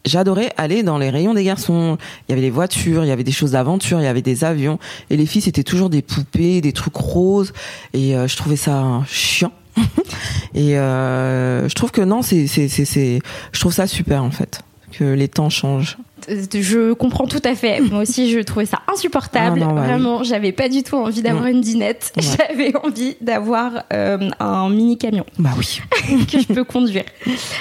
[0.08, 1.98] j'adorais aller dans les rayons des garçons.
[2.28, 4.44] Il y avait des voitures, il y avait des choses d'aventure, il y avait des
[4.44, 4.78] avions.
[5.10, 7.52] Et les filles, c'était toujours des poupées, des trucs roses.
[7.94, 9.52] Et je trouvais ça chiant.
[10.54, 13.20] et euh, je trouve que non, c'est, c'est, c'est,
[13.52, 15.96] je trouve ça super en fait, que les temps changent.
[16.54, 17.80] Je comprends tout à fait.
[17.80, 19.60] Moi aussi, je trouvais ça insupportable.
[19.62, 21.48] Ah non, ouais, Vraiment, j'avais pas du tout envie d'avoir Mm.
[21.48, 22.12] une dinette.
[22.16, 22.22] Ouais.
[22.48, 25.80] J'avais envie d'avoir euh, un mini camion Bah oui.
[26.30, 27.04] que je peux conduire.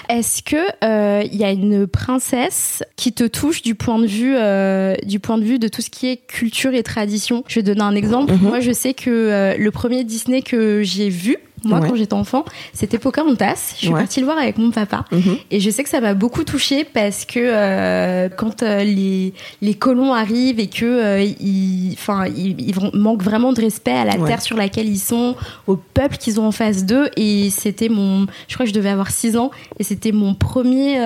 [0.10, 4.36] Est-ce que euh, il y a une princesse qui te touche du point de vue
[4.36, 7.44] euh, du point de vue de tout ce qui est culture et tradition?
[7.48, 8.34] Je vais donner un exemple.
[8.34, 8.40] Mhm.
[8.42, 11.88] Moi, je sais que euh, le premier Disney que j'ai vu moi, Ouais.
[11.89, 13.74] quand j'étais enfant, c'était Pocahontas.
[13.74, 14.00] Je suis Ouais.
[14.00, 15.06] partie le voir avec mon papa.
[15.12, 15.38] Mhm.
[15.52, 19.74] Et je sais que ça m'a beaucoup touchée parce que euh, quand euh, les, les
[19.74, 24.17] colons arrivent et que euh, ils, enfin, ils, ils manquent vraiment de respect à la
[24.17, 24.28] Ouais.
[24.28, 25.36] terre sur laquelle ils sont,
[25.67, 27.10] au peuple qu'ils ont en face d'eux.
[27.17, 30.98] Et c'était mon, je crois que je devais avoir 6 ans et c'était mon premier.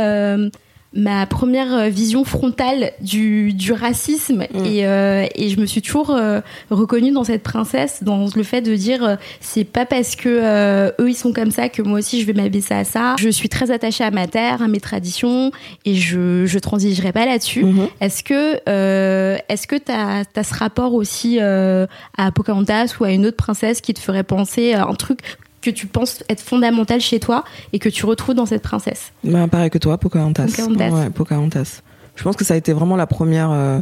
[0.93, 4.65] Ma première euh, vision frontale du, du racisme Mm.
[4.65, 8.61] et, euh, et je me suis toujours euh, reconnue dans cette princesse dans le fait
[8.61, 11.99] de dire euh, c'est pas parce que euh, eux ils sont comme ça que moi
[11.99, 14.81] aussi je vais m'abaisser à ça je suis très attachée à ma terre à mes
[14.81, 15.51] traditions
[15.85, 17.87] et je je transigerai pas là-dessus Mhm.
[18.01, 21.85] est-ce que euh, est-ce que t'as as ce rapport aussi euh,
[22.17, 25.19] à Pocahontas ou à une autre princesse qui te ferait penser à un truc
[25.61, 27.43] que tu penses être fondamental chez toi
[27.73, 30.47] et que tu retrouves dans cette princesse Bah, pareil que toi, Pocahontas.
[30.47, 30.89] Pocahontas.
[30.89, 31.81] Ouais, Pocahontas.
[32.15, 33.79] Je pense que ça a été vraiment la première euh,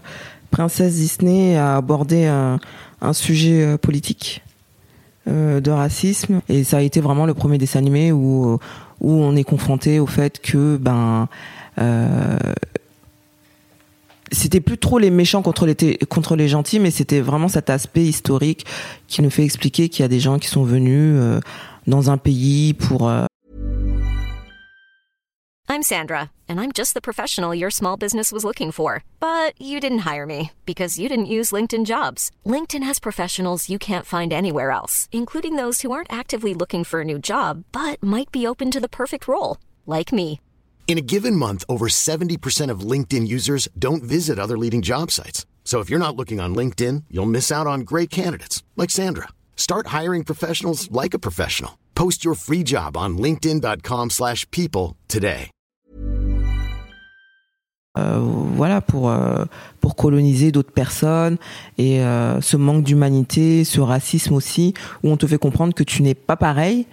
[0.51, 2.59] princesse Disney à aborder un,
[3.01, 4.43] un sujet euh, politique
[5.27, 6.41] euh, de racisme.
[6.49, 8.59] Et ça a été vraiment le premier dessin animé où,
[9.01, 11.27] où on est confronté au fait que ben
[11.79, 12.37] euh,
[14.31, 18.65] c'était plus trop les méchants contre les, gentils, mais c'était vraiment cet aspect historique
[19.07, 21.39] qui nous fait expliquer qu'il y a des gens qui sont venus euh,
[21.87, 23.25] dans un pays pour euh,
[25.71, 29.03] I'm Sandra, and I'm just the professional your small business was looking for.
[29.19, 32.31] But you didn't hire me because you didn't use LinkedIn jobs.
[32.43, 37.01] LinkedIn has professionals you can't find anywhere else, including those who aren't actively looking for
[37.01, 40.39] a new job but might be open to the perfect role, like me.
[40.89, 45.45] In a given month, over 70% of LinkedIn users don't visit other leading job sites.
[45.63, 49.27] So if you're not looking on LinkedIn, you'll miss out on great candidates like Sandra.
[49.55, 51.77] Start hiring professionals like a professional.
[51.93, 55.51] Post your free job on linkedin.com/people today.
[57.99, 58.19] euh,
[58.55, 59.45] voilà pour euh,
[59.81, 61.37] pour coloniser d'autres personnes
[61.77, 64.73] et euh, ce manque d'humanité, ce racisme aussi
[65.03, 66.87] où on te fait comprendre que tu n'es pas pareil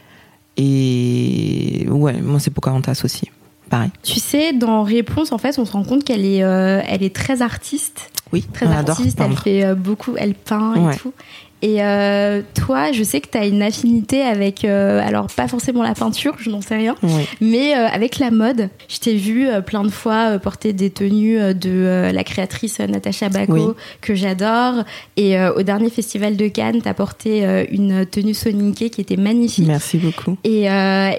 [0.57, 3.31] et ouais moi c'est Pocahontas aussi
[3.69, 7.03] pareil Tu sais, dans Réponse, en fait, on se rend compte qu'elle est, euh, elle
[7.03, 8.11] est très artiste.
[8.33, 10.97] oui Très on adore artiste, elle fait euh, beaucoup, elle peint et Ouais.
[10.97, 11.13] tout.
[11.63, 15.83] Et euh, toi, je sais que tu as une affinité avec, euh, alors pas forcément
[15.83, 17.27] la peinture, je n'en sais rien, Oui.
[17.41, 18.69] mais euh, avec la mode.
[18.89, 23.63] Je t'ai vu plein de fois porter des tenues de la créatrice Natacha Bako, Oui.
[24.03, 24.85] que j'adore.
[25.17, 29.67] Et au dernier festival de Cannes, tu as porté une tenue soninké qui était magnifique.
[29.67, 30.67] merci beaucoup Et,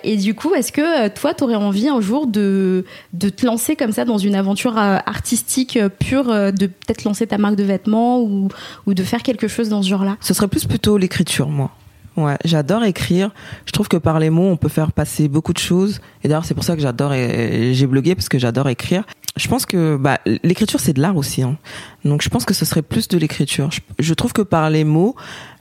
[0.04, 3.76] et du coup, est-ce que toi, tu aurais envie un jour de, de te lancer
[3.76, 8.50] comme ça dans une aventure artistique pure, de peut-être lancer ta marque de vêtements ou,
[8.86, 10.18] ou de faire quelque chose dans ce genre-là?
[10.28, 11.72] Ce serait plus plutôt l'écriture moi
[12.18, 13.30] Ouais, j'adore écrire.
[13.68, 16.02] Je trouve que par les mots, on peut faire passer beaucoup de choses.
[16.24, 19.04] Et d'ailleurs, c'est pour ça que j'adore et j'ai blogué parce que j'adore écrire.
[19.36, 21.44] Je pense que bah, l'écriture c'est de l'art aussi.
[21.44, 21.58] Hein.
[22.06, 23.70] Donc, je pense que ce serait plus de l'écriture.
[24.00, 25.16] Je, trouve que par les mots,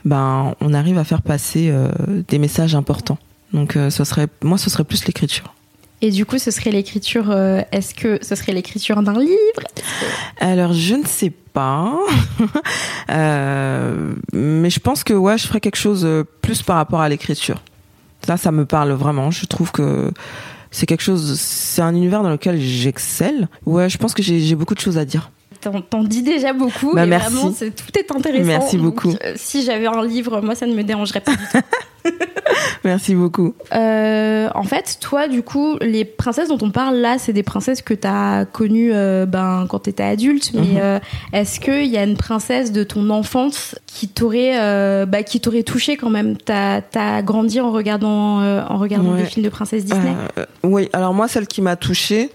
[0.07, 1.91] ben, on arrive à faire passer euh,
[2.27, 3.19] des messages importants.
[3.53, 5.53] Donc, euh, ce serait, moi, ce serait plus l'écriture.
[6.03, 7.31] Et du coup, ce serait l'écriture.
[7.31, 9.63] euh, Est-ce que ce serait l'écriture d'un livre?
[10.41, 11.99] Alors, je ne sais pas.
[13.09, 17.09] Euh, mais je pense que ouais, je ferais quelque chose euh, plus par rapport à
[17.09, 17.63] l'écriture.
[18.27, 19.31] Ça, ça me parle vraiment.
[19.31, 20.11] Je trouve que
[20.73, 23.49] c'est quelque chose, c'est un univers dans lequel j'excelle.
[23.65, 25.31] Ouais, je pense que j'ai beaucoup de choses à dire.
[25.67, 26.95] T'en t'en dis déjà beaucoup.
[26.95, 27.33] Bah, et merci.
[27.35, 28.45] Vraiment, tout est intéressant.
[28.47, 29.11] Merci Donc, beaucoup.
[29.11, 31.59] euh, si j'avais un livre, moi, ça ne me dérangerait pas du tout.
[32.85, 33.55] Merci beaucoup.
[33.75, 37.83] Euh, en fait, toi, du coup, les princesses dont on parle là, c'est des princesses
[37.83, 40.53] que tu as connues euh, ben, quand tu étais adulte.
[40.55, 40.77] Mais Mhm.
[40.79, 40.99] euh,
[41.33, 44.57] est-ce qu'il y a une princesse de ton enfance qui t'aurait
[45.07, 46.37] bah, qui t'aurait touché quand même?
[46.37, 49.23] T'as as grandi en regardant, en regardant Ouais.
[49.23, 50.15] des films de princesses Disney?
[50.63, 52.31] Oui, alors moi, celle qui m'a touchée,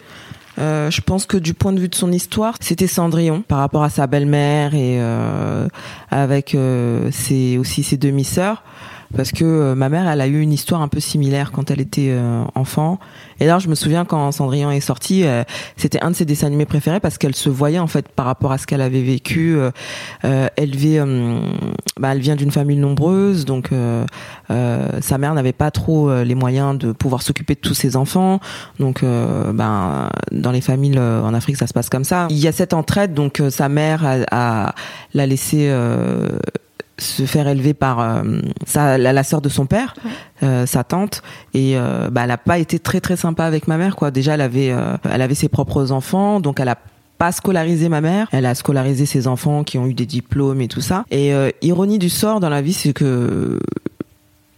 [0.60, 3.84] euh, je pense que du point de vue de son histoire, c'était Cendrillon par rapport
[3.84, 5.68] à sa belle-mère et euh,
[6.10, 8.64] avec euh, ses, aussi ses demi-sœurs.
[9.16, 11.82] Parce que euh, ma mère, elle a eu une histoire un peu similaire quand elle
[11.82, 13.00] était euh, enfant.
[13.40, 15.44] Et là, je me souviens quand Cendrillon est sorti, euh,
[15.78, 18.52] c'était un de ses dessins animés préférés parce qu'elle se voyait en fait par rapport
[18.52, 19.72] à ce qu'elle avait vécu, euh,
[20.26, 21.00] euh, élevée.
[21.00, 21.40] euh,
[22.00, 23.70] bah, elle vient d'une famille nombreuse, donc
[24.50, 28.40] sa mère n'avait pas trop les moyens de pouvoir s'occuper de tous ses enfants.
[28.80, 32.28] Donc, ben, dans les familles en Afrique, ça se passe comme ça.
[32.30, 34.74] Il y a cette entraide, donc sa mère a,
[35.14, 36.30] l'a laissé euh,
[37.02, 38.24] se faire élever par euh,
[38.66, 39.96] sa, la, la sœur de son père,
[40.44, 41.22] euh, sa tante,
[41.54, 44.12] et euh, bah, elle a pas été très très sympa avec ma mère, quoi.
[44.12, 44.74] Déjà, elle avait,
[45.10, 46.78] elle avait ses propres enfants, donc elle a
[47.18, 48.28] pas scolarisé ma mère.
[48.32, 51.06] Elle a scolarisé ses enfants qui ont eu des diplômes et tout ça.
[51.12, 53.60] Et ironie du sort dans la vie, c'est que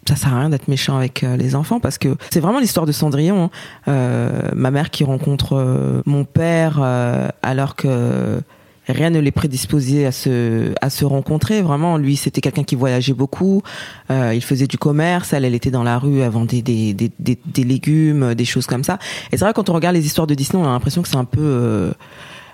[0.07, 2.91] ça sert à rien d'être méchant avec les enfants parce que c'est vraiment l'histoire de
[2.91, 3.45] Cendrillon.
[3.45, 3.49] Hein.
[3.87, 8.41] Euh, ma mère qui rencontre euh, mon père euh, alors que
[8.87, 11.61] rien ne les prédisposait à se à se rencontrer.
[11.61, 13.61] Vraiment, lui, c'était quelqu'un qui voyageait beaucoup.
[14.09, 15.33] il faisait du commerce.
[15.33, 18.67] Elle, elle était dans la rue, elle vendait des des, des, des légumes, des choses
[18.67, 18.99] comme ça.
[19.31, 21.17] Et c'est vrai quand on regarde les histoires de Disney, on a l'impression que c'est
[21.17, 21.93] un peu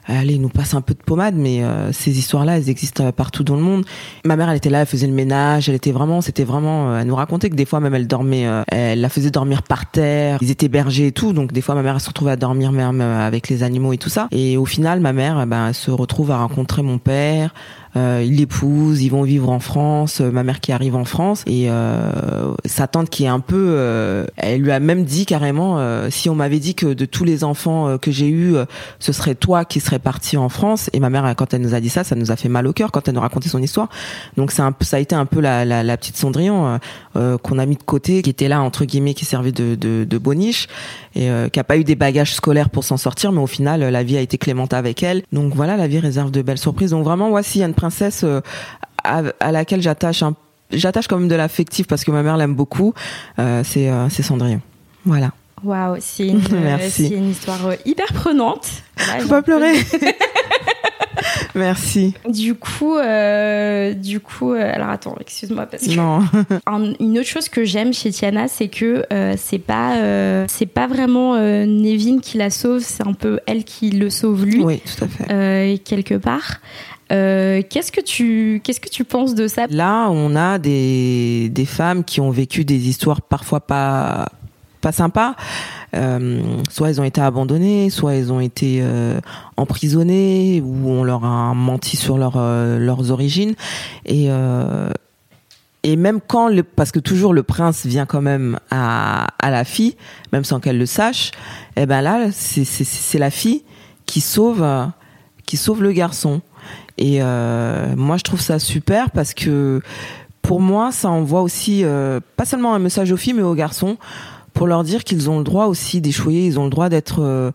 [0.09, 3.43] allez, nous passe un peu de pommade, mais euh, ces histoires-là, elles existent euh, partout
[3.43, 3.85] dans le monde.
[4.25, 6.99] Ma mère, elle était là, elle faisait le ménage, elle était vraiment, c'était vraiment, euh,
[6.99, 10.37] elle nous racontait que des fois même elle dormait, elle la faisait dormir par terre.
[10.41, 13.01] Ils étaient bergers et tout, donc des fois ma mère se retrouvait à dormir même
[13.01, 14.27] avec les animaux et tout ça.
[14.31, 17.53] Et au final, ma mère, ben, elle se retrouve à rencontrer mon père,
[17.88, 20.21] euh, il l'épouse, ils vont vivre en France.
[20.21, 23.55] Euh, ma mère qui arrive en France et euh, sa tante qui est un peu,
[23.69, 27.23] euh, elle lui a même dit carrément, euh, si on m'avait dit que de tous
[27.23, 28.55] les enfants que j'ai eus,
[28.99, 30.89] ce serait toi qui serais parti en France.
[30.93, 32.73] Et ma mère, quand elle nous a dit ça, ça nous a fait mal au
[32.73, 33.89] cœur quand elle nous racontait son histoire.
[34.37, 36.79] Donc un, ça a été un peu la, la, la petite Cendrillon
[37.13, 40.17] qu'on a mis de côté, qui était là entre guillemets, qui servait de, de, de
[40.17, 40.67] boniche
[41.15, 44.03] et qui a pas eu des bagages scolaires pour s'en sortir, mais au final, la
[44.03, 45.23] vie a été clémente avec elle.
[45.33, 46.91] Donc voilà, la vie réserve de belles surprises.
[46.91, 48.41] Donc vraiment, voici une princesse euh,
[49.03, 50.35] à, laquelle j'attache un
[50.71, 52.93] j'attache quand même de l'affectif parce que ma mère l'aime beaucoup.
[53.39, 54.61] Euh, c'est euh, c'est Cendrillon.
[55.05, 55.31] Voilà.
[55.63, 56.41] Waouh, c'est une,
[57.11, 58.67] une, histoire hyper prenante.
[58.97, 59.73] Faut pas pleurer.
[61.55, 62.13] Merci.
[62.27, 66.21] Du coup, euh, du coup, euh, alors attends, excuse-moi parce que non.
[66.99, 69.95] une autre chose que j'aime chez Tiana, c'est que euh, c'est pas,
[70.47, 74.63] c'est pas vraiment Nevin qui la sauve, c'est un peu elle qui le sauve lui.
[74.63, 75.77] Oui, tout à fait.
[75.79, 76.59] quelque part.
[77.09, 79.65] qu'est-ce que tu qu'est-ce que tu penses de ça?
[79.69, 84.29] Là, on a des des femmes qui ont vécu des histoires parfois pas
[84.81, 85.35] pas sympas.
[85.95, 89.19] Euh, soit ils ont été abandonnés, soit ils ont été euh,
[89.57, 93.55] emprisonnés, ou on leur a menti sur euh, leurs origines.
[94.05, 94.29] Et,
[95.83, 99.95] et même quand, parce que toujours le prince vient quand même à, à la fille,
[100.31, 101.31] même sans qu'elle le sache,
[101.75, 103.63] et eh ben là, c'est la fille
[104.05, 104.65] qui sauve,
[105.45, 106.41] qui sauve le garçon.
[106.97, 109.81] Et moi, je trouve ça super parce que
[110.41, 111.85] pour moi, ça envoie aussi
[112.35, 113.97] pas seulement un message aux filles, mais aux garçons
[114.53, 117.51] pour leur dire qu'ils ont le droit aussi d'échouer, ils ont le droit d'être euh,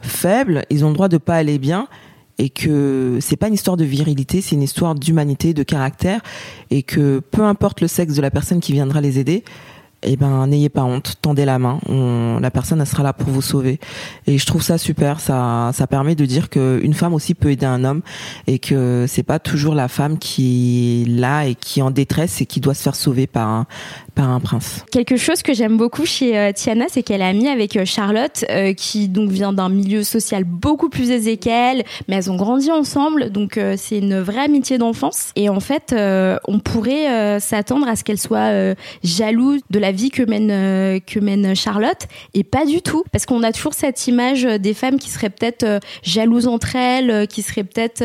[0.00, 1.88] faibles, ils ont le droit de pas aller bien
[2.38, 6.20] et que c'est pas une histoire de virilité, c'est une histoire d'humanité, de caractère
[6.70, 9.44] et que peu importe le sexe de la personne qui viendra les aider,
[10.04, 11.78] eh ben n'ayez pas honte, tendez la main,
[12.40, 13.80] la personne sera là pour vous sauver.
[14.26, 17.50] Et je trouve ça super, ça ça permet de dire que une femme aussi peut
[17.50, 18.02] aider un homme
[18.46, 22.40] et que c'est pas toujours la femme qui est là et qui est en détresse
[22.40, 23.66] et qui doit se faire sauver par un
[24.14, 24.84] par un prince.
[24.90, 28.44] Quelque chose que j'aime beaucoup chez euh, Tiana, c'est qu'elle a mis avec euh, Charlotte,
[28.50, 32.70] euh, qui donc vient d'un milieu social beaucoup plus aisé qu'elle, mais elles ont grandi
[32.70, 35.30] ensemble, donc c'est une vraie amitié d'enfance.
[35.36, 35.94] Et en fait,
[36.46, 41.54] on pourrait s'attendre à ce qu'elle soit jalouse de la vie que mène que mène
[41.54, 45.30] Charlotte, et pas du tout, parce qu'on a toujours cette image des femmes qui seraient
[45.30, 48.02] peut-être jalouses entre elles, qui seraient peut-être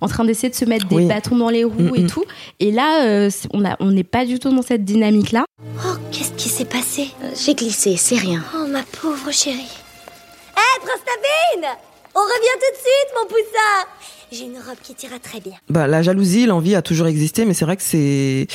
[0.00, 2.24] en train d'essayer de se mettre des bâtons dans les roues et tout.
[2.60, 5.44] Et là, on a on n'est pas du tout dans cette dynamique là
[5.84, 8.42] Oh, qu'est-ce qui s'est passé euh, J'ai glissé, c'est rien.
[8.56, 9.56] Oh, ma pauvre chérie.
[9.58, 11.78] Hé, hey, Prostabine
[12.14, 13.86] On revient tout de suite, mon poussin
[14.32, 15.54] J'ai une robe qui t'ira très bien.
[15.68, 18.46] Bah, la jalousie, l'envie a toujours existé, mais c'est vrai que c'est...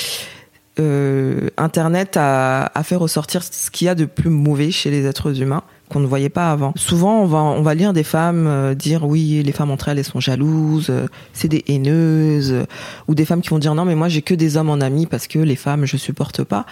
[0.80, 5.06] Euh, Internet a, a fait ressortir ce qu'il y a de plus mauvais chez les
[5.06, 6.74] êtres humains qu'on ne voyait pas avant.
[6.76, 10.00] Souvent, on va, on va lire des femmes euh, dire oui, les femmes entre elles,
[10.00, 12.66] elles sont jalouses, euh, c'est des haineuses, euh,
[13.08, 15.06] ou des femmes qui vont dire non, mais moi j'ai que des hommes en amis
[15.06, 16.66] parce que les femmes je supporte pas.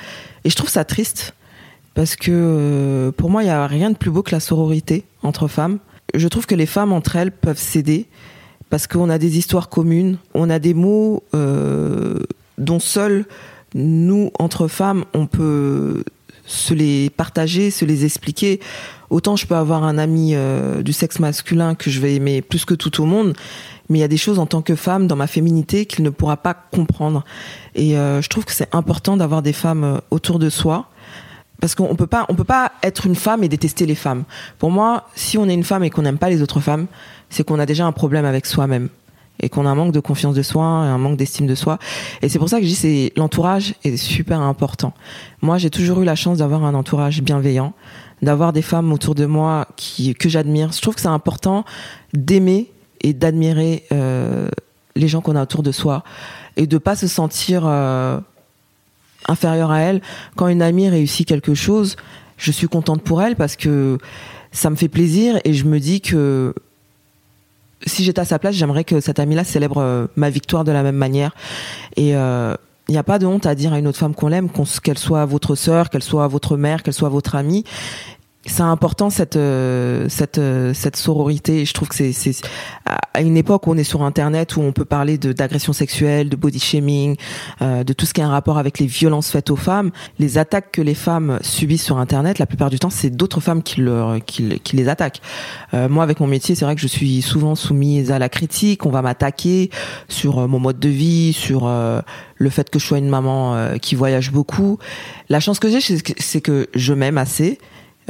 [0.43, 1.35] Et je trouve ça triste
[1.93, 5.47] parce que pour moi il y a rien de plus beau que la sororité entre
[5.47, 5.77] femmes.
[6.15, 8.07] Je trouve que les femmes entre elles peuvent s'aider
[8.69, 11.23] parce qu'on a des histoires communes, on a des mots
[12.57, 13.25] dont seuls
[13.75, 16.03] nous entre femmes on peut
[16.45, 18.59] se les partager, se les expliquer.
[19.09, 22.65] Autant je peux avoir un ami euh, du sexe masculin que je vais aimer plus
[22.65, 23.33] que tout au monde,
[23.89, 26.09] mais il y a des choses en tant que femme dans ma féminité qu'il ne
[26.09, 27.23] pourra pas comprendre.
[27.75, 30.87] Et euh, je trouve que c'est important d'avoir des femmes euh, autour de soi
[31.59, 34.23] parce qu'on peut pas on peut pas être une femme et détester les femmes.
[34.57, 36.87] Pour moi, si on est une femme et qu'on n'aime pas les autres femmes,
[37.29, 38.89] c'est qu'on a déjà un problème avec soi-même
[39.41, 41.79] et qu'on a un manque de confiance de soi, un manque d'estime de soi.
[42.21, 44.93] Et c'est pour ça que je dis c'est l'entourage est super important.
[45.41, 47.73] Moi, j'ai toujours eu la chance d'avoir un entourage bienveillant,
[48.21, 50.71] d'avoir des femmes autour de moi qui que j'admire.
[50.71, 51.65] Je trouve que c'est important
[52.13, 54.47] d'aimer et d'admirer euh,
[54.95, 56.03] les gens qu'on a autour de soi
[56.57, 58.19] et de pas se sentir euh,
[59.27, 60.01] inférieur à elle.
[60.35, 61.95] Quand une amie réussit quelque chose,
[62.37, 63.97] je suis contente pour elle parce que
[64.51, 66.53] ça me fait plaisir et je me dis que
[67.85, 70.95] si j'étais à sa place, j'aimerais que cette amie-là célèbre ma victoire de la même
[70.95, 71.35] manière.
[71.95, 74.49] Et il n'y a pas de honte à dire à une autre femme qu'on l'aime,
[74.83, 77.63] qu'elle soit votre sœur, qu'elle soit votre mère, qu'elle soit votre amie
[78.47, 81.63] c'est important cette euh, cette euh, cette sororité.
[81.63, 82.35] Je trouve que c'est c'est
[83.13, 86.27] à une époque où on est sur Internet où on peut parler de d'agression sexuelle,
[86.27, 87.17] de body shaming,
[87.61, 89.91] euh, de tout ce qui a un rapport avec les violences faites aux femmes.
[90.17, 93.61] Les attaques que les femmes subissent sur Internet, la plupart du temps, c'est d'autres femmes
[93.61, 95.21] qui leur qui, qui les attaquent.
[95.73, 98.87] moi, avec mon métier, c'est vrai que je suis souvent soumise à la critique.
[98.87, 99.69] On va m'attaquer
[100.09, 104.31] sur mon mode de vie, sur le fait que je sois une maman qui voyage
[104.31, 104.79] beaucoup.
[105.29, 105.79] La chance que j'ai,
[106.17, 107.59] c'est que je m'aime assez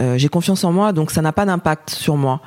[0.01, 2.41] euh, j'ai confiance en moi, donc ça n'a pas d'impact sur moi.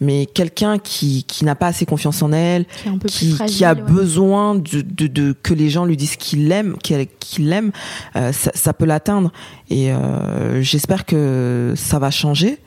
[0.00, 2.66] Mais quelqu'un qui, qui n'a pas assez confiance en elle,
[3.06, 7.48] qui, qui, a besoin de, de, de, que les gens lui disent qu'il l'aime, qu'il
[7.48, 7.70] l'aime,
[8.16, 9.30] euh, ça, ça, peut l'atteindre.
[9.70, 12.58] Et euh, j'espère que ça va changer.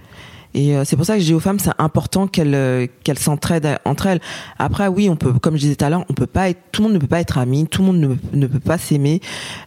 [0.54, 4.06] Et c'est pour ça que je dis aux femmes, c'est important qu'elles qu'elles s'entraident entre
[4.08, 4.22] elles.
[4.58, 6.82] Après, oui, on peut, comme je disais tout à l'heure, on peut pas être, tout
[6.82, 9.20] le monde ne peut pas être ami, tout le monde ne, ne peut pas s'aimer,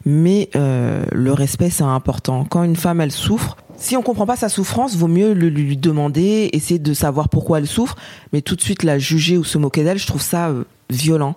[0.07, 2.46] mais le respect c'est important.
[2.46, 5.77] Quand une femme elle souffre, si on comprend pas sa souffrance, vaut mieux le, lui
[5.77, 7.97] demander, essayer de savoir pourquoi elle souffre,
[8.33, 11.37] mais tout de suite la juger ou se moquer d'elle, je trouve ça euh, violent.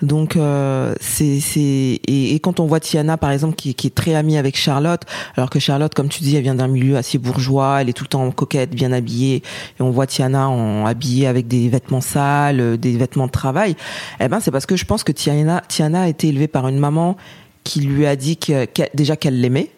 [0.00, 4.38] Donc euh, c'est c'est et, quand on voit Tiana par exemple qui, est très amie
[4.38, 5.02] avec Charlotte,
[5.36, 8.04] alors que Charlotte comme tu dis elle vient d'un milieu assez bourgeois, elle est tout
[8.04, 9.42] le temps coquette, bien habillée,
[9.78, 13.76] et on voit Tiana en habillée avec des vêtements sales, euh, des vêtements de travail.
[14.18, 16.78] Eh ben c'est parce que je pense que Tiana Tiana a été élevée par une
[16.78, 17.16] maman
[17.64, 19.70] qui lui a dit que, déjà qu'elle l'aimait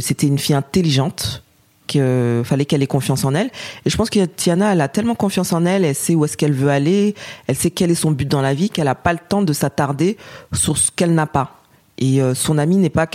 [0.00, 1.42] c'était une fille intelligente,
[1.86, 3.50] qu'il fallait qu'elle ait confiance en elle.
[3.84, 6.36] Et je pense que Tiana, elle a tellement confiance en elle, elle sait où est-ce
[6.36, 7.14] qu'elle veut aller,
[7.46, 9.52] elle sait quel est son but dans la vie, qu'elle n'a pas le temps de
[9.52, 10.16] s'attarder
[10.52, 11.60] sur ce qu'elle n'a pas.
[11.98, 13.06] Et euh, son ami n'est pas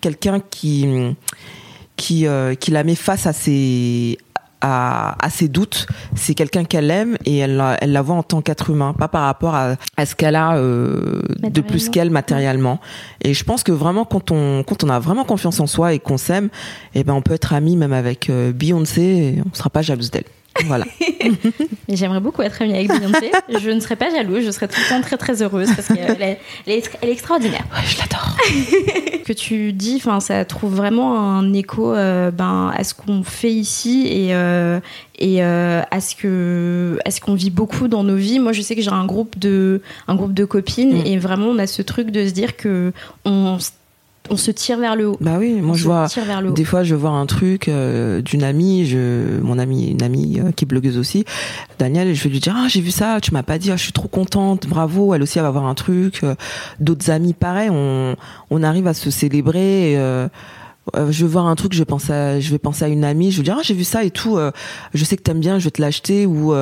[0.00, 1.14] quelqu'un qui
[1.96, 4.18] qui, euh, qui la met face à ses
[4.60, 5.86] à, ses doutes.
[6.14, 9.08] C'est quelqu'un qu'elle aime et elle la, elle la voit en tant qu'être humain, pas
[9.08, 12.80] par rapport à, à ce qu'elle a euh, de plus qu'elle matériellement.
[13.22, 15.98] Et je pense que vraiment quand on quand on a vraiment confiance en soi et
[15.98, 16.48] qu'on s'aime,
[16.94, 20.10] eh ben on peut être ami même avec euh, Beyoncé, et on sera pas jalouse
[20.10, 20.24] d'elle.
[20.64, 20.84] Voilà.
[21.88, 23.30] J'aimerais beaucoup être amie avec Beyoncé.
[23.48, 26.22] Je ne serais pas jalouse, je serais tout le temps très très heureuse parce qu'elle
[26.22, 27.64] est, elle est, extraordinaire.
[27.72, 28.36] Ouais, je l'adore.
[29.24, 33.52] que tu dis, enfin, ça trouve vraiment un écho euh, ben, à ce qu'on fait
[33.52, 34.80] ici et, euh,
[35.18, 38.38] et euh, à ce que à ce qu'on vit beaucoup dans nos vies.
[38.38, 41.06] Moi, je sais que j'ai un groupe de un groupe de copines mm.
[41.06, 42.92] et vraiment on a ce truc de se dire que
[43.24, 43.58] on
[44.30, 45.16] on se tire vers le haut.
[45.20, 46.06] Bah oui, moi je vois
[46.54, 50.52] des fois je vois un truc euh, d'une amie, je mon amie une amie euh,
[50.52, 51.24] qui est blogueuse aussi,
[51.78, 53.82] Danielle, je vais lui dire ah j'ai vu ça, tu m'as pas dit, ah, je
[53.82, 56.20] suis trop contente, bravo, elle aussi elle va avoir un truc.
[56.22, 56.34] Euh,
[56.80, 58.16] d'autres amis pareil, on
[58.50, 59.94] on arrive à se célébrer.
[59.96, 63.38] je vais voir un truc, je pense à, je vais penser à une amie, je
[63.38, 64.38] vais dire ah j'ai vu ça et tout,
[64.94, 66.54] je sais que t'aimes bien, je vais te l'acheter ou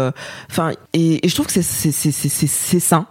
[0.50, 3.06] enfin et, et, je trouve que c'est c'est c'est c'est sain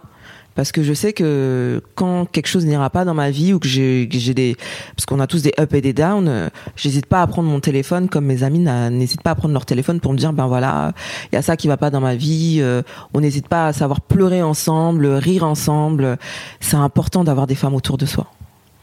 [0.54, 3.68] parce que je sais que quand quelque chose n'ira pas dans ma vie ou que
[3.68, 4.56] j'ai des
[4.96, 7.60] parce qu'on a tous des up et des down, euh, j'hésite pas à prendre mon
[7.60, 10.92] téléphone comme mes amis n'hésitent pas à prendre leur téléphone pour me dire ben voilà,
[11.32, 13.72] il y a ça qui va pas dans ma vie, euh, on n'hésite pas à
[13.72, 16.18] savoir pleurer ensemble, rire ensemble.
[16.60, 18.26] C'est important d'avoir des femmes autour de soi.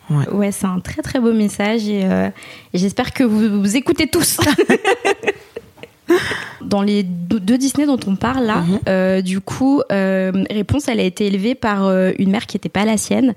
[0.10, 2.30] Ouais, ouais c'est un très très beau message et, euh,
[2.74, 4.40] et j'espère que vous, vous écoutez tous.
[6.62, 8.80] Dans les deux Disney dont on parle là, mhm.
[8.88, 12.70] euh, du coup, euh, Réponse, elle a été élevée par euh, une mère qui n'était
[12.70, 13.34] pas la sienne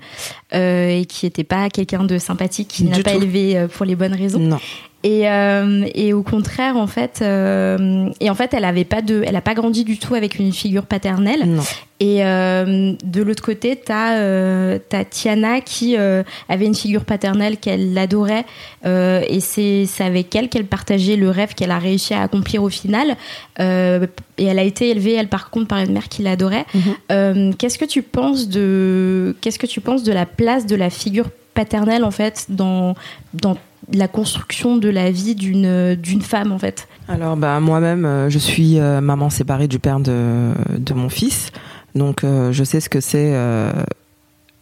[0.51, 4.39] et qui n'était pas quelqu'un de sympathique, qui n'a pas élevé pour les bonnes raisons.
[4.39, 4.59] Non.
[5.05, 9.23] Et, euh, et, au contraire, en fait, euh, et en fait, elle avait pas de,
[9.23, 11.43] elle a pas grandi du tout avec une figure paternelle.
[11.45, 11.61] Non.
[11.99, 17.57] Et euh, de l'autre côté, t'as euh, as Tiana qui euh, avait une figure paternelle
[17.57, 18.45] qu'elle adorait,
[18.83, 23.15] et c'est avec elle qu'elle partageait le rêve qu'elle a réussi à accomplir au final.
[23.59, 26.65] et elle a été élevée, elle par contre, par une mère qui l'adorait.
[26.73, 27.55] Mhm.
[27.57, 31.29] qu'est-ce que tu penses de, qu'est-ce que tu penses de la place de la figure
[31.53, 32.95] paternelle en fait dans
[33.33, 33.55] dans
[33.93, 38.39] la construction de la vie d'une d'une femme en fait Alors bah moi-même euh, je
[38.39, 41.51] suis euh, maman séparée du père de de mon fils.
[41.93, 43.33] Donc euh, je sais ce que c'est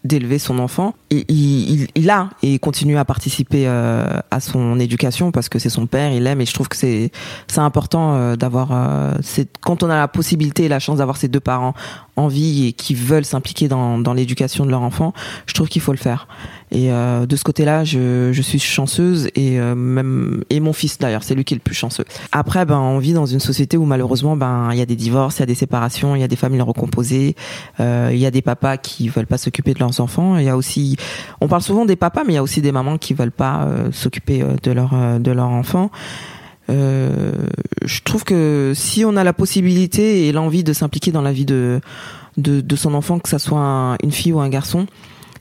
[0.03, 0.93] d'élever son enfant.
[1.27, 5.85] Il, il, il, a et continue à participer à son éducation parce que c'est son
[5.85, 7.11] père, il l'aime et je trouve que c'est
[7.47, 11.39] c'est important d'avoir c'est quand on a la possibilité et la chance d'avoir ses deux
[11.39, 11.73] parents
[12.15, 15.13] en vie et qui veulent s'impliquer dans dans l'éducation de leur enfant,
[15.45, 16.27] je trouve qu'il faut le faire.
[16.73, 20.97] Et euh, de ce côté-là, je, je, suis chanceuse et euh, même et mon fils
[20.97, 22.03] d'ailleurs, c'est lui qui est le plus chanceux.
[22.31, 25.37] Après, ben on vit dans une société où malheureusement, ben il y a des divorces,
[25.37, 27.35] il y a des séparations, il y a des familles recomposées,
[27.79, 30.37] euh, il y a des papas qui veulent pas s'occuper de leurs enfants.
[30.37, 30.97] Il y a aussi,
[31.41, 33.63] on parle souvent des papas, mais il y a aussi des mamans qui veulent pas
[33.63, 35.91] euh, s'occuper euh, de leur de leurs enfants.
[36.69, 41.45] je trouve que si on a la possibilité et l'envie de s'impliquer dans la vie
[41.45, 41.81] de,
[42.75, 44.87] son enfant, que ça soit une fille ou un garçon,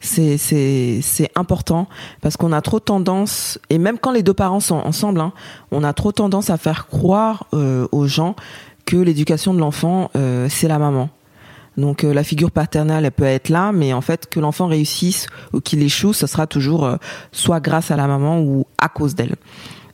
[0.00, 1.86] c'est c'est important
[2.20, 5.32] parce qu'on a trop tendance et même quand les deux parents sont ensemble, hein,
[5.70, 8.34] on a trop tendance à faire croire aux gens
[8.84, 10.10] que l'éducation de l'enfant
[10.48, 11.08] c'est la maman.
[11.76, 15.60] Donc la figure paternelle elle peut être là, mais en fait que l'enfant réussisse ou
[15.60, 16.96] qu'il échoue, ce sera toujours
[17.32, 19.36] soit grâce à la maman ou à cause d'elle.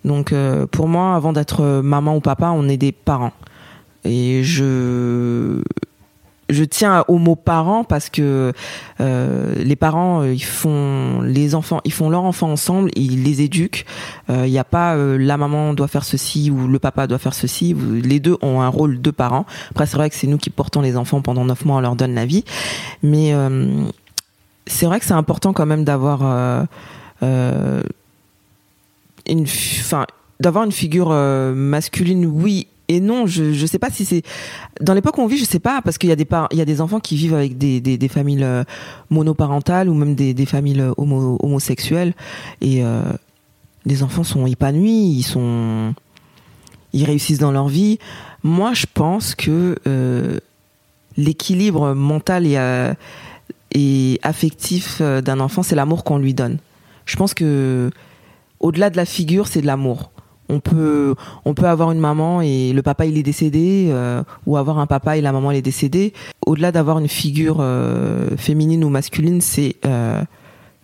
[0.05, 3.33] Donc euh, pour moi, avant d'être maman ou papa, on est des parents.
[4.05, 5.63] Et je
[6.49, 8.53] je tiens au mot parents parce que
[9.01, 13.87] euh, les parents ils font les enfants ils font leurs enfants ensemble ils les éduquent.
[14.29, 17.75] Il n'y a pas la maman doit faire ceci ou le papa doit faire ceci.
[17.75, 19.47] Les deux ont un rôle de parents.
[19.71, 21.97] Après c'est vrai que c'est nous qui portons les enfants pendant neuf mois on leur
[21.97, 22.45] donne la vie.
[23.03, 23.35] Mais
[24.67, 26.23] c'est vrai que c'est important quand même d'avoir
[29.29, 29.47] une,
[30.41, 33.27] d'avoir une figure euh, masculine, oui et non.
[33.27, 34.23] Je, je sais pas si c'est
[34.81, 36.61] dans l'époque où on vit, je sais pas parce qu'il y a des il y
[36.61, 38.65] a des enfants qui vivent avec des, des, familles euh,
[39.11, 42.15] monoparentales ou même des, des familles euh, homo, homosexuelles
[42.61, 43.03] et euh,
[43.87, 45.95] les enfants sont épanouis, ils sont,
[46.93, 47.99] ils réussissent dans leur vie.
[48.43, 49.77] Moi, je pense que
[51.17, 52.59] l'équilibre mental et,
[53.75, 56.59] et affectif d'un enfant, c'est l'amour qu'on lui donne.
[57.07, 57.91] Je pense que
[58.61, 60.11] au-delà de la figure, c'est de l'amour.
[60.49, 64.57] On peut, on peut avoir une maman et le papa il est décédé, euh, ou
[64.57, 66.13] avoir un papa et la maman elle est décédée.
[66.47, 70.23] Au-delà d'avoir une figure euh, féminine ou masculine, c'est, euh,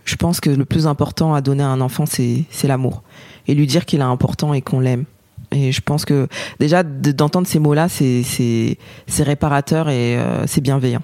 [0.05, 3.03] je pense que le plus important à donner à un enfant, c'est, c'est l'amour
[3.49, 5.05] et lui dire qu'il est important et qu'on l'aime.
[5.51, 11.03] Et je pense que déjà d'entendre ces mots-là, c'est, c'est, c'est réparateur et c'est bienveillant.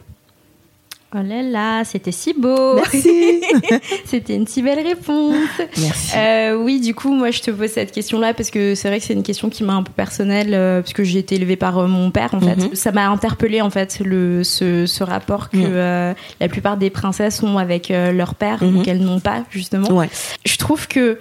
[1.13, 2.77] Oh là là, c'était si beau.
[2.77, 3.43] Merci.
[4.05, 5.35] c'était une si belle réponse.
[5.59, 6.13] Merci.
[6.17, 9.05] Euh, oui, du coup, moi, je te pose cette question-là parce que c'est vrai que
[9.05, 11.79] c'est une question qui m'a un peu personnelle euh, parce que j'ai été élevée par
[11.79, 12.55] euh, mon père, en fait.
[12.57, 12.75] Mhm.
[12.77, 15.65] Ça m'a interpellée, en fait, le, ce, ce rapport que Mhm.
[15.67, 18.77] euh, la plupart des princesses ont avec leur père Mhm.
[18.77, 19.91] ou qu'elles n'ont pas, justement.
[19.91, 20.09] Ouais.
[20.45, 21.19] Je trouve que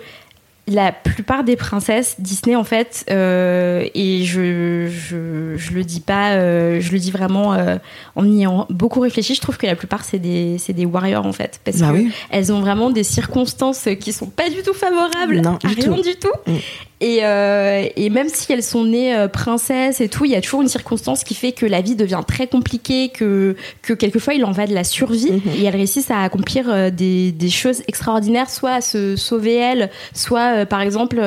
[0.75, 6.31] la plupart des princesses Disney en fait euh, et je, je je le dis pas
[6.33, 7.77] euh, je le dis vraiment euh,
[8.15, 11.25] en y ayant beaucoup réfléchi je trouve que la plupart c'est des c'est des warriors
[11.25, 12.11] en fait parce Bah que oui.
[12.29, 15.93] elles ont vraiment des circonstances qui sont pas du tout favorables Non, à du rien
[15.95, 16.01] tout.
[16.01, 16.55] du tout Mm.
[17.01, 20.41] Et, euh, et même si elles sont nées euh, princesses et tout, il y a
[20.41, 24.43] toujours une circonstance qui fait que la vie devient très compliquée, que, que quelquefois il
[24.43, 25.31] en va de la survie.
[25.31, 25.41] Mhm.
[25.57, 29.89] Et elles réussissent à accomplir euh, des, des choses extraordinaires, soit à se sauver elles,
[30.13, 31.21] soit euh, par exemple.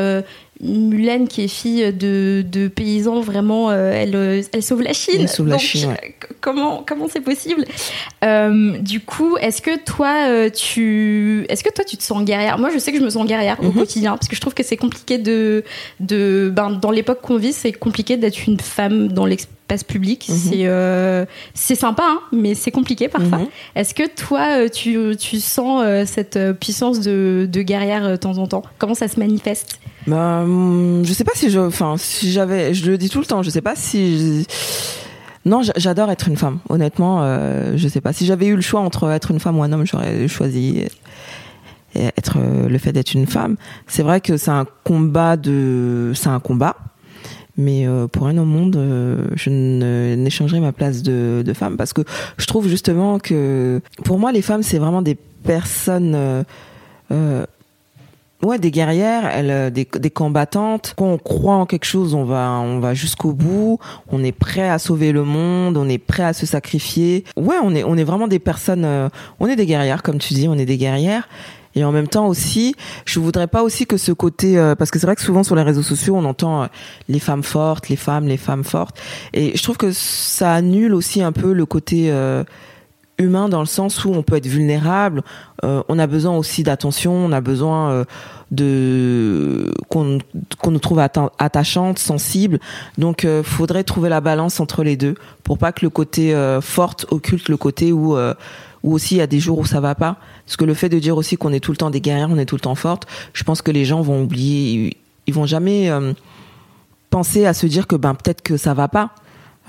[0.61, 5.16] Mulan qui est fille de, de paysans vraiment euh, elle, euh, elle sauve la Chine
[5.20, 6.14] Elle sauve la Donc, Chine, ouais.
[6.40, 7.64] comment comment c'est possible?
[8.22, 12.59] Euh, du coup est-ce que toi tu est-ce que toi tu te sens guerrière?
[12.59, 13.74] Moi je sais que je me sens guerrière au Mhm.
[13.74, 15.64] quotidien parce que je trouve que c'est compliqué de
[16.00, 19.26] de ben, dans l'époque qu'on vit c'est compliqué d'être une femme dans
[19.73, 20.37] l'espace public Mhm.
[20.37, 23.47] c'est c'est sympa hein, mais c'est compliqué parfois Mhm.
[23.75, 28.39] est-ce que toi euh, tu, tu sens euh, cette puissance de, de guerrière de temps
[28.39, 28.62] en temps?
[28.79, 29.79] Comment ça se manifeste?
[30.07, 33.25] Bah, hum, je sais pas si je, enfin, si j'avais, je le dis tout le
[33.27, 34.47] temps, je sais pas si.
[35.45, 36.59] Non, j'a- j'adore être une femme.
[36.68, 38.12] Honnêtement, euh, je sais pas.
[38.12, 40.85] Si j'avais eu le choix entre être une femme ou un homme, j'aurais choisi
[41.95, 43.57] être le fait d'être une femme.
[43.87, 46.77] C'est vrai que c'est un combat de, c'est un combat.
[47.57, 52.03] Mais euh, pour rien au monde, euh, je n'échangerai ma place de, femme parce que
[52.38, 56.44] je trouve justement que pour moi, les femmes, c'est vraiment des personnes
[57.11, 57.46] euh,
[58.42, 60.94] Ouais, des guerrières, elles, des, des combattantes.
[60.96, 63.78] Quand on croit en quelque chose, on va, on va jusqu'au bout.
[64.09, 65.76] On est prêt à sauver le monde.
[65.76, 67.22] On est prêt à se sacrifier.
[67.36, 68.84] Ouais, on est, on est vraiment des personnes.
[69.38, 70.48] on est des guerrières, comme tu dis.
[70.48, 71.28] On est des guerrières.
[71.75, 74.99] Et en même temps aussi, je voudrais pas aussi que ce côté, euh, parce que
[74.99, 76.66] c'est vrai que souvent sur les réseaux sociaux, on entend euh,
[77.09, 79.01] les femmes fortes, les femmes, les femmes fortes.
[79.33, 82.45] Et je trouve que ça annule aussi un peu le côté euh,
[83.18, 85.23] humain dans le sens où on peut être vulnérable.
[85.64, 87.12] Euh, on a besoin aussi d'attention.
[87.14, 88.05] On a besoin euh,
[88.51, 90.18] de qu'on
[90.59, 92.59] qu'on nous trouve atta- attachante, sensible.
[92.99, 97.49] Donc, faudrait trouver la balance entre les deux pour pas que le côté forte occulte
[97.49, 98.14] le côté où
[98.83, 100.16] où aussi il y a des jours où ça va pas.
[100.47, 102.39] Parce que le fait de dire aussi qu'on est tout le temps des guerrières, on
[102.39, 105.91] est tout le temps forte, je pense que les gens vont oublier, ils, vont jamais
[105.91, 106.12] euh,
[107.11, 109.14] penser à se dire que ben peut-être que ça va pas,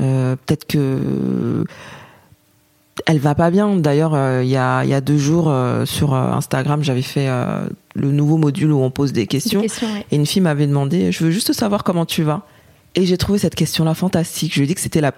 [0.01, 1.64] Euh, peut-être que
[3.05, 3.76] elle va pas bien.
[3.76, 7.28] D'ailleurs, euh, il y, a, y a deux jours euh, sur euh, Instagram, j'avais fait
[7.95, 9.61] le nouveau module où on pose des questions.
[9.61, 10.05] Des questions, ouais.
[10.11, 12.43] Et une fille m'avait demandé, je veux juste savoir comment tu vas.
[12.95, 14.53] Et j'ai trouvé cette question-là fantastique.
[14.53, 15.14] Je lui ai dit que c'était la,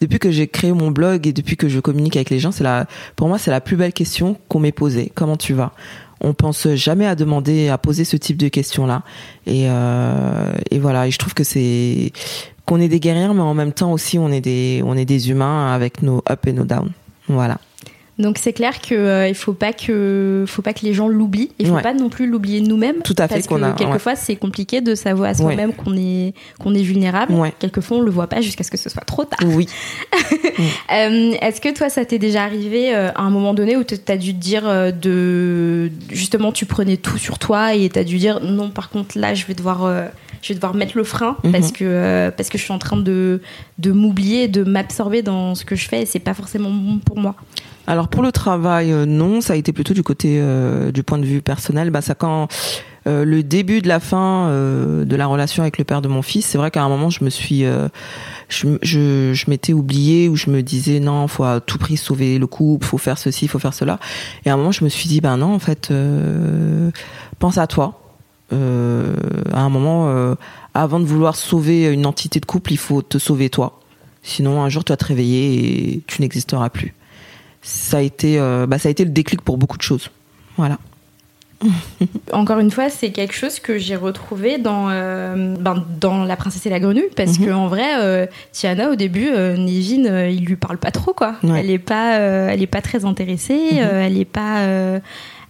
[0.00, 2.64] depuis que j'ai créé mon blog et depuis que je communique avec les gens, c'est
[2.64, 2.86] la,
[3.16, 5.10] pour moi, c'est la plus belle question qu'on m'ait posée.
[5.14, 5.72] Comment tu vas?
[6.24, 9.02] on pense jamais à demander, à poser ce type de questions-là.
[9.46, 12.12] Et, euh, voilà, je trouve que c'est
[12.66, 15.30] qu'on est des guerrières, mais en même temps aussi on est des, on est des
[15.30, 16.90] humains avec nos up et nos down.
[17.28, 17.58] Voilà.
[18.16, 21.50] Donc c'est clair que euh, il faut pas que faut pas que les gens l'oublient.
[21.58, 21.82] Il faut Ouais.
[21.82, 23.02] pas non plus l'oublier nous-mêmes.
[23.02, 26.32] Tout à fait, Parce que a- quelquefois c'est compliqué de savoir à soi-même qu'on est
[26.60, 27.34] qu'on est vulnérable.
[27.58, 29.40] Quelquefois on le voit pas jusqu'à ce que ce soit trop tard.
[29.44, 29.66] Oui.
[30.92, 33.94] Euh, Est-ce que toi, ça t'est déjà arrivé euh, à un moment donné où tu
[34.06, 38.04] as dû te dire euh, de justement tu prenais tout sur toi et tu as
[38.04, 39.90] dû dire non par contre là je vais devoir
[40.42, 41.52] je vais devoir mettre le frein Mhm.
[41.52, 43.40] parce que parce que je suis en train de
[43.78, 47.18] de m'oublier, de m'absorber dans ce que je fais et c'est pas forcément bon pour
[47.18, 47.34] moi.
[47.86, 51.18] Alors pour le travail, euh, non, ça a été plutôt du côté euh, du point
[51.18, 51.90] de vue personnel.
[51.90, 52.48] Bah ça quand
[53.06, 56.46] euh, le début de la fin de la relation avec le père de mon fils,
[56.46, 57.64] c'est vrai qu'à un moment je me suis,
[58.48, 62.86] je, m'étais oubliée où je me disais non, faut à tout prix sauver le couple,
[62.86, 63.98] faut faire ceci, faut faire cela.
[64.46, 65.92] Et à un moment je me suis dit ben non, en fait,
[67.38, 68.00] pense à toi.
[68.50, 70.34] À un moment,
[70.72, 73.80] avant de vouloir sauver une entité de couple, il faut te sauver toi.
[74.22, 76.94] Sinon, un jour, tu vas te réveiller et tu n'existeras plus
[77.64, 80.10] ça a été euh, bah, ça a été le déclic pour beaucoup de choses
[80.56, 80.78] voilà
[82.32, 86.66] Encore une fois, c'est quelque chose que j'ai retrouvé dans, euh, ben, dans La princesse
[86.66, 87.46] et la grenouille, parce Mhm.
[87.46, 91.14] que en vrai, euh, Tiana au début, euh, Nevin, euh, il lui parle pas trop
[91.14, 91.36] quoi.
[91.42, 91.60] Ouais.
[91.60, 93.78] Elle est pas, elle est pas très intéressée, Mhm.
[93.78, 94.60] elle est pas,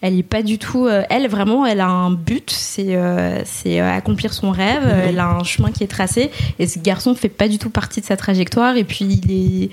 [0.02, 0.86] elle est pas du tout.
[0.88, 2.96] elle vraiment, elle a un but, c'est
[3.44, 4.84] c'est accomplir son rêve.
[5.08, 8.00] Elle a un chemin qui est tracé, et ce garçon fait pas du tout partie
[8.00, 8.76] de sa trajectoire.
[8.76, 9.32] Et puis il
[9.64, 9.70] est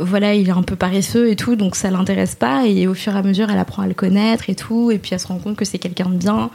[0.00, 2.66] voilà, il est un peu paresseux et tout, donc ça l'intéresse pas.
[2.66, 5.10] Et au fur et à mesure, elle apprend à le connaître et tout, et puis
[5.12, 6.50] elle se rend compte que c'est quelqu'un de bien,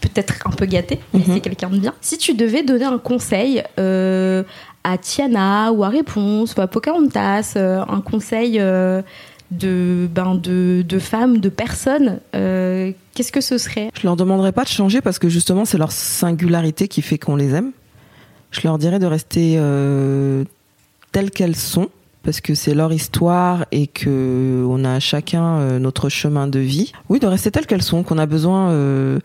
[0.00, 1.26] peut-être un peu gâté, mais Mhm.
[1.34, 1.94] c'est quelqu'un de bien.
[2.00, 4.42] Si tu devais donner un conseil euh,
[4.84, 9.02] à Tiana ou à Réponse ou à Pocahontas, euh, un conseil euh,
[9.50, 13.90] de, ben de, de femmes, de personnes, qu'est-ce que ce serait?
[14.00, 17.36] Je leur demanderai pas de changer parce que justement c'est leur singularité qui fait qu'on
[17.36, 17.72] les aime
[18.52, 19.58] je leur dirais de rester
[21.12, 21.88] telles qu'elles sont
[22.26, 26.92] parce que c'est leur histoire et que on a chacun euh, notre chemin de vie.
[27.08, 29.20] Oui de rester telles qu'elles sont qu'on a besoin euh,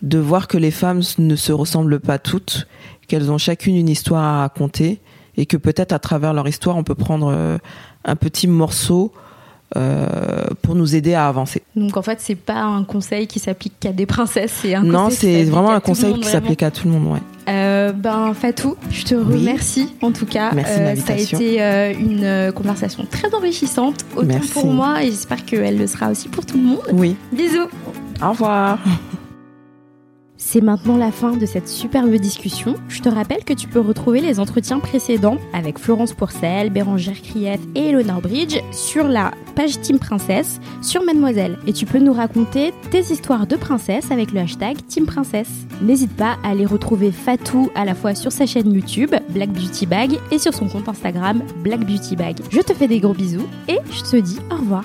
[0.00, 2.66] de voir que les femmes ne se ressemblent pas toutes
[3.06, 5.02] qu'elles ont chacune une histoire à raconter
[5.36, 7.58] et que peut-être à travers leur histoire on peut prendre euh,
[8.06, 9.12] un petit morceau
[9.76, 11.62] euh, pour nous aider à avancer.
[11.76, 15.10] Donc en fait, c'est pas un conseil qui s'applique qu'à des princesses, c'est un Non,
[15.10, 17.12] c'est vraiment un conseil monde, qui s'applique à tout le monde.
[17.12, 17.20] Ouais.
[17.50, 19.40] Euh, ben Fatou, je te Oui.
[19.40, 20.52] remercie en tout cas.
[20.54, 24.52] Merci Euh, ça a été euh, une conversation très enrichissante, autant Merci.
[24.52, 26.82] pour moi et j'espère qu'elle le sera aussi pour tout le monde.
[26.92, 27.16] Oui.
[27.32, 27.68] Bisous.
[28.22, 28.78] Au revoir.
[30.40, 32.76] C'est maintenant la fin de cette superbe discussion.
[32.88, 37.58] Je te rappelle que tu peux retrouver les entretiens précédents avec Florence Pourcel, Bérangère Krief
[37.74, 41.58] et Eleanor Bridge sur la page Team Princesse sur Mademoiselle.
[41.66, 45.50] Et tu peux nous raconter tes histoires de princesse avec le hashtag Team Princesse.
[45.82, 49.86] N'hésite pas à aller retrouver Fatou à la fois sur sa chaîne YouTube Black Beauty
[49.86, 52.36] Bag et sur son compte Instagram Black Beauty Bag.
[52.50, 54.84] Je te fais des gros bisous et je te dis au revoir.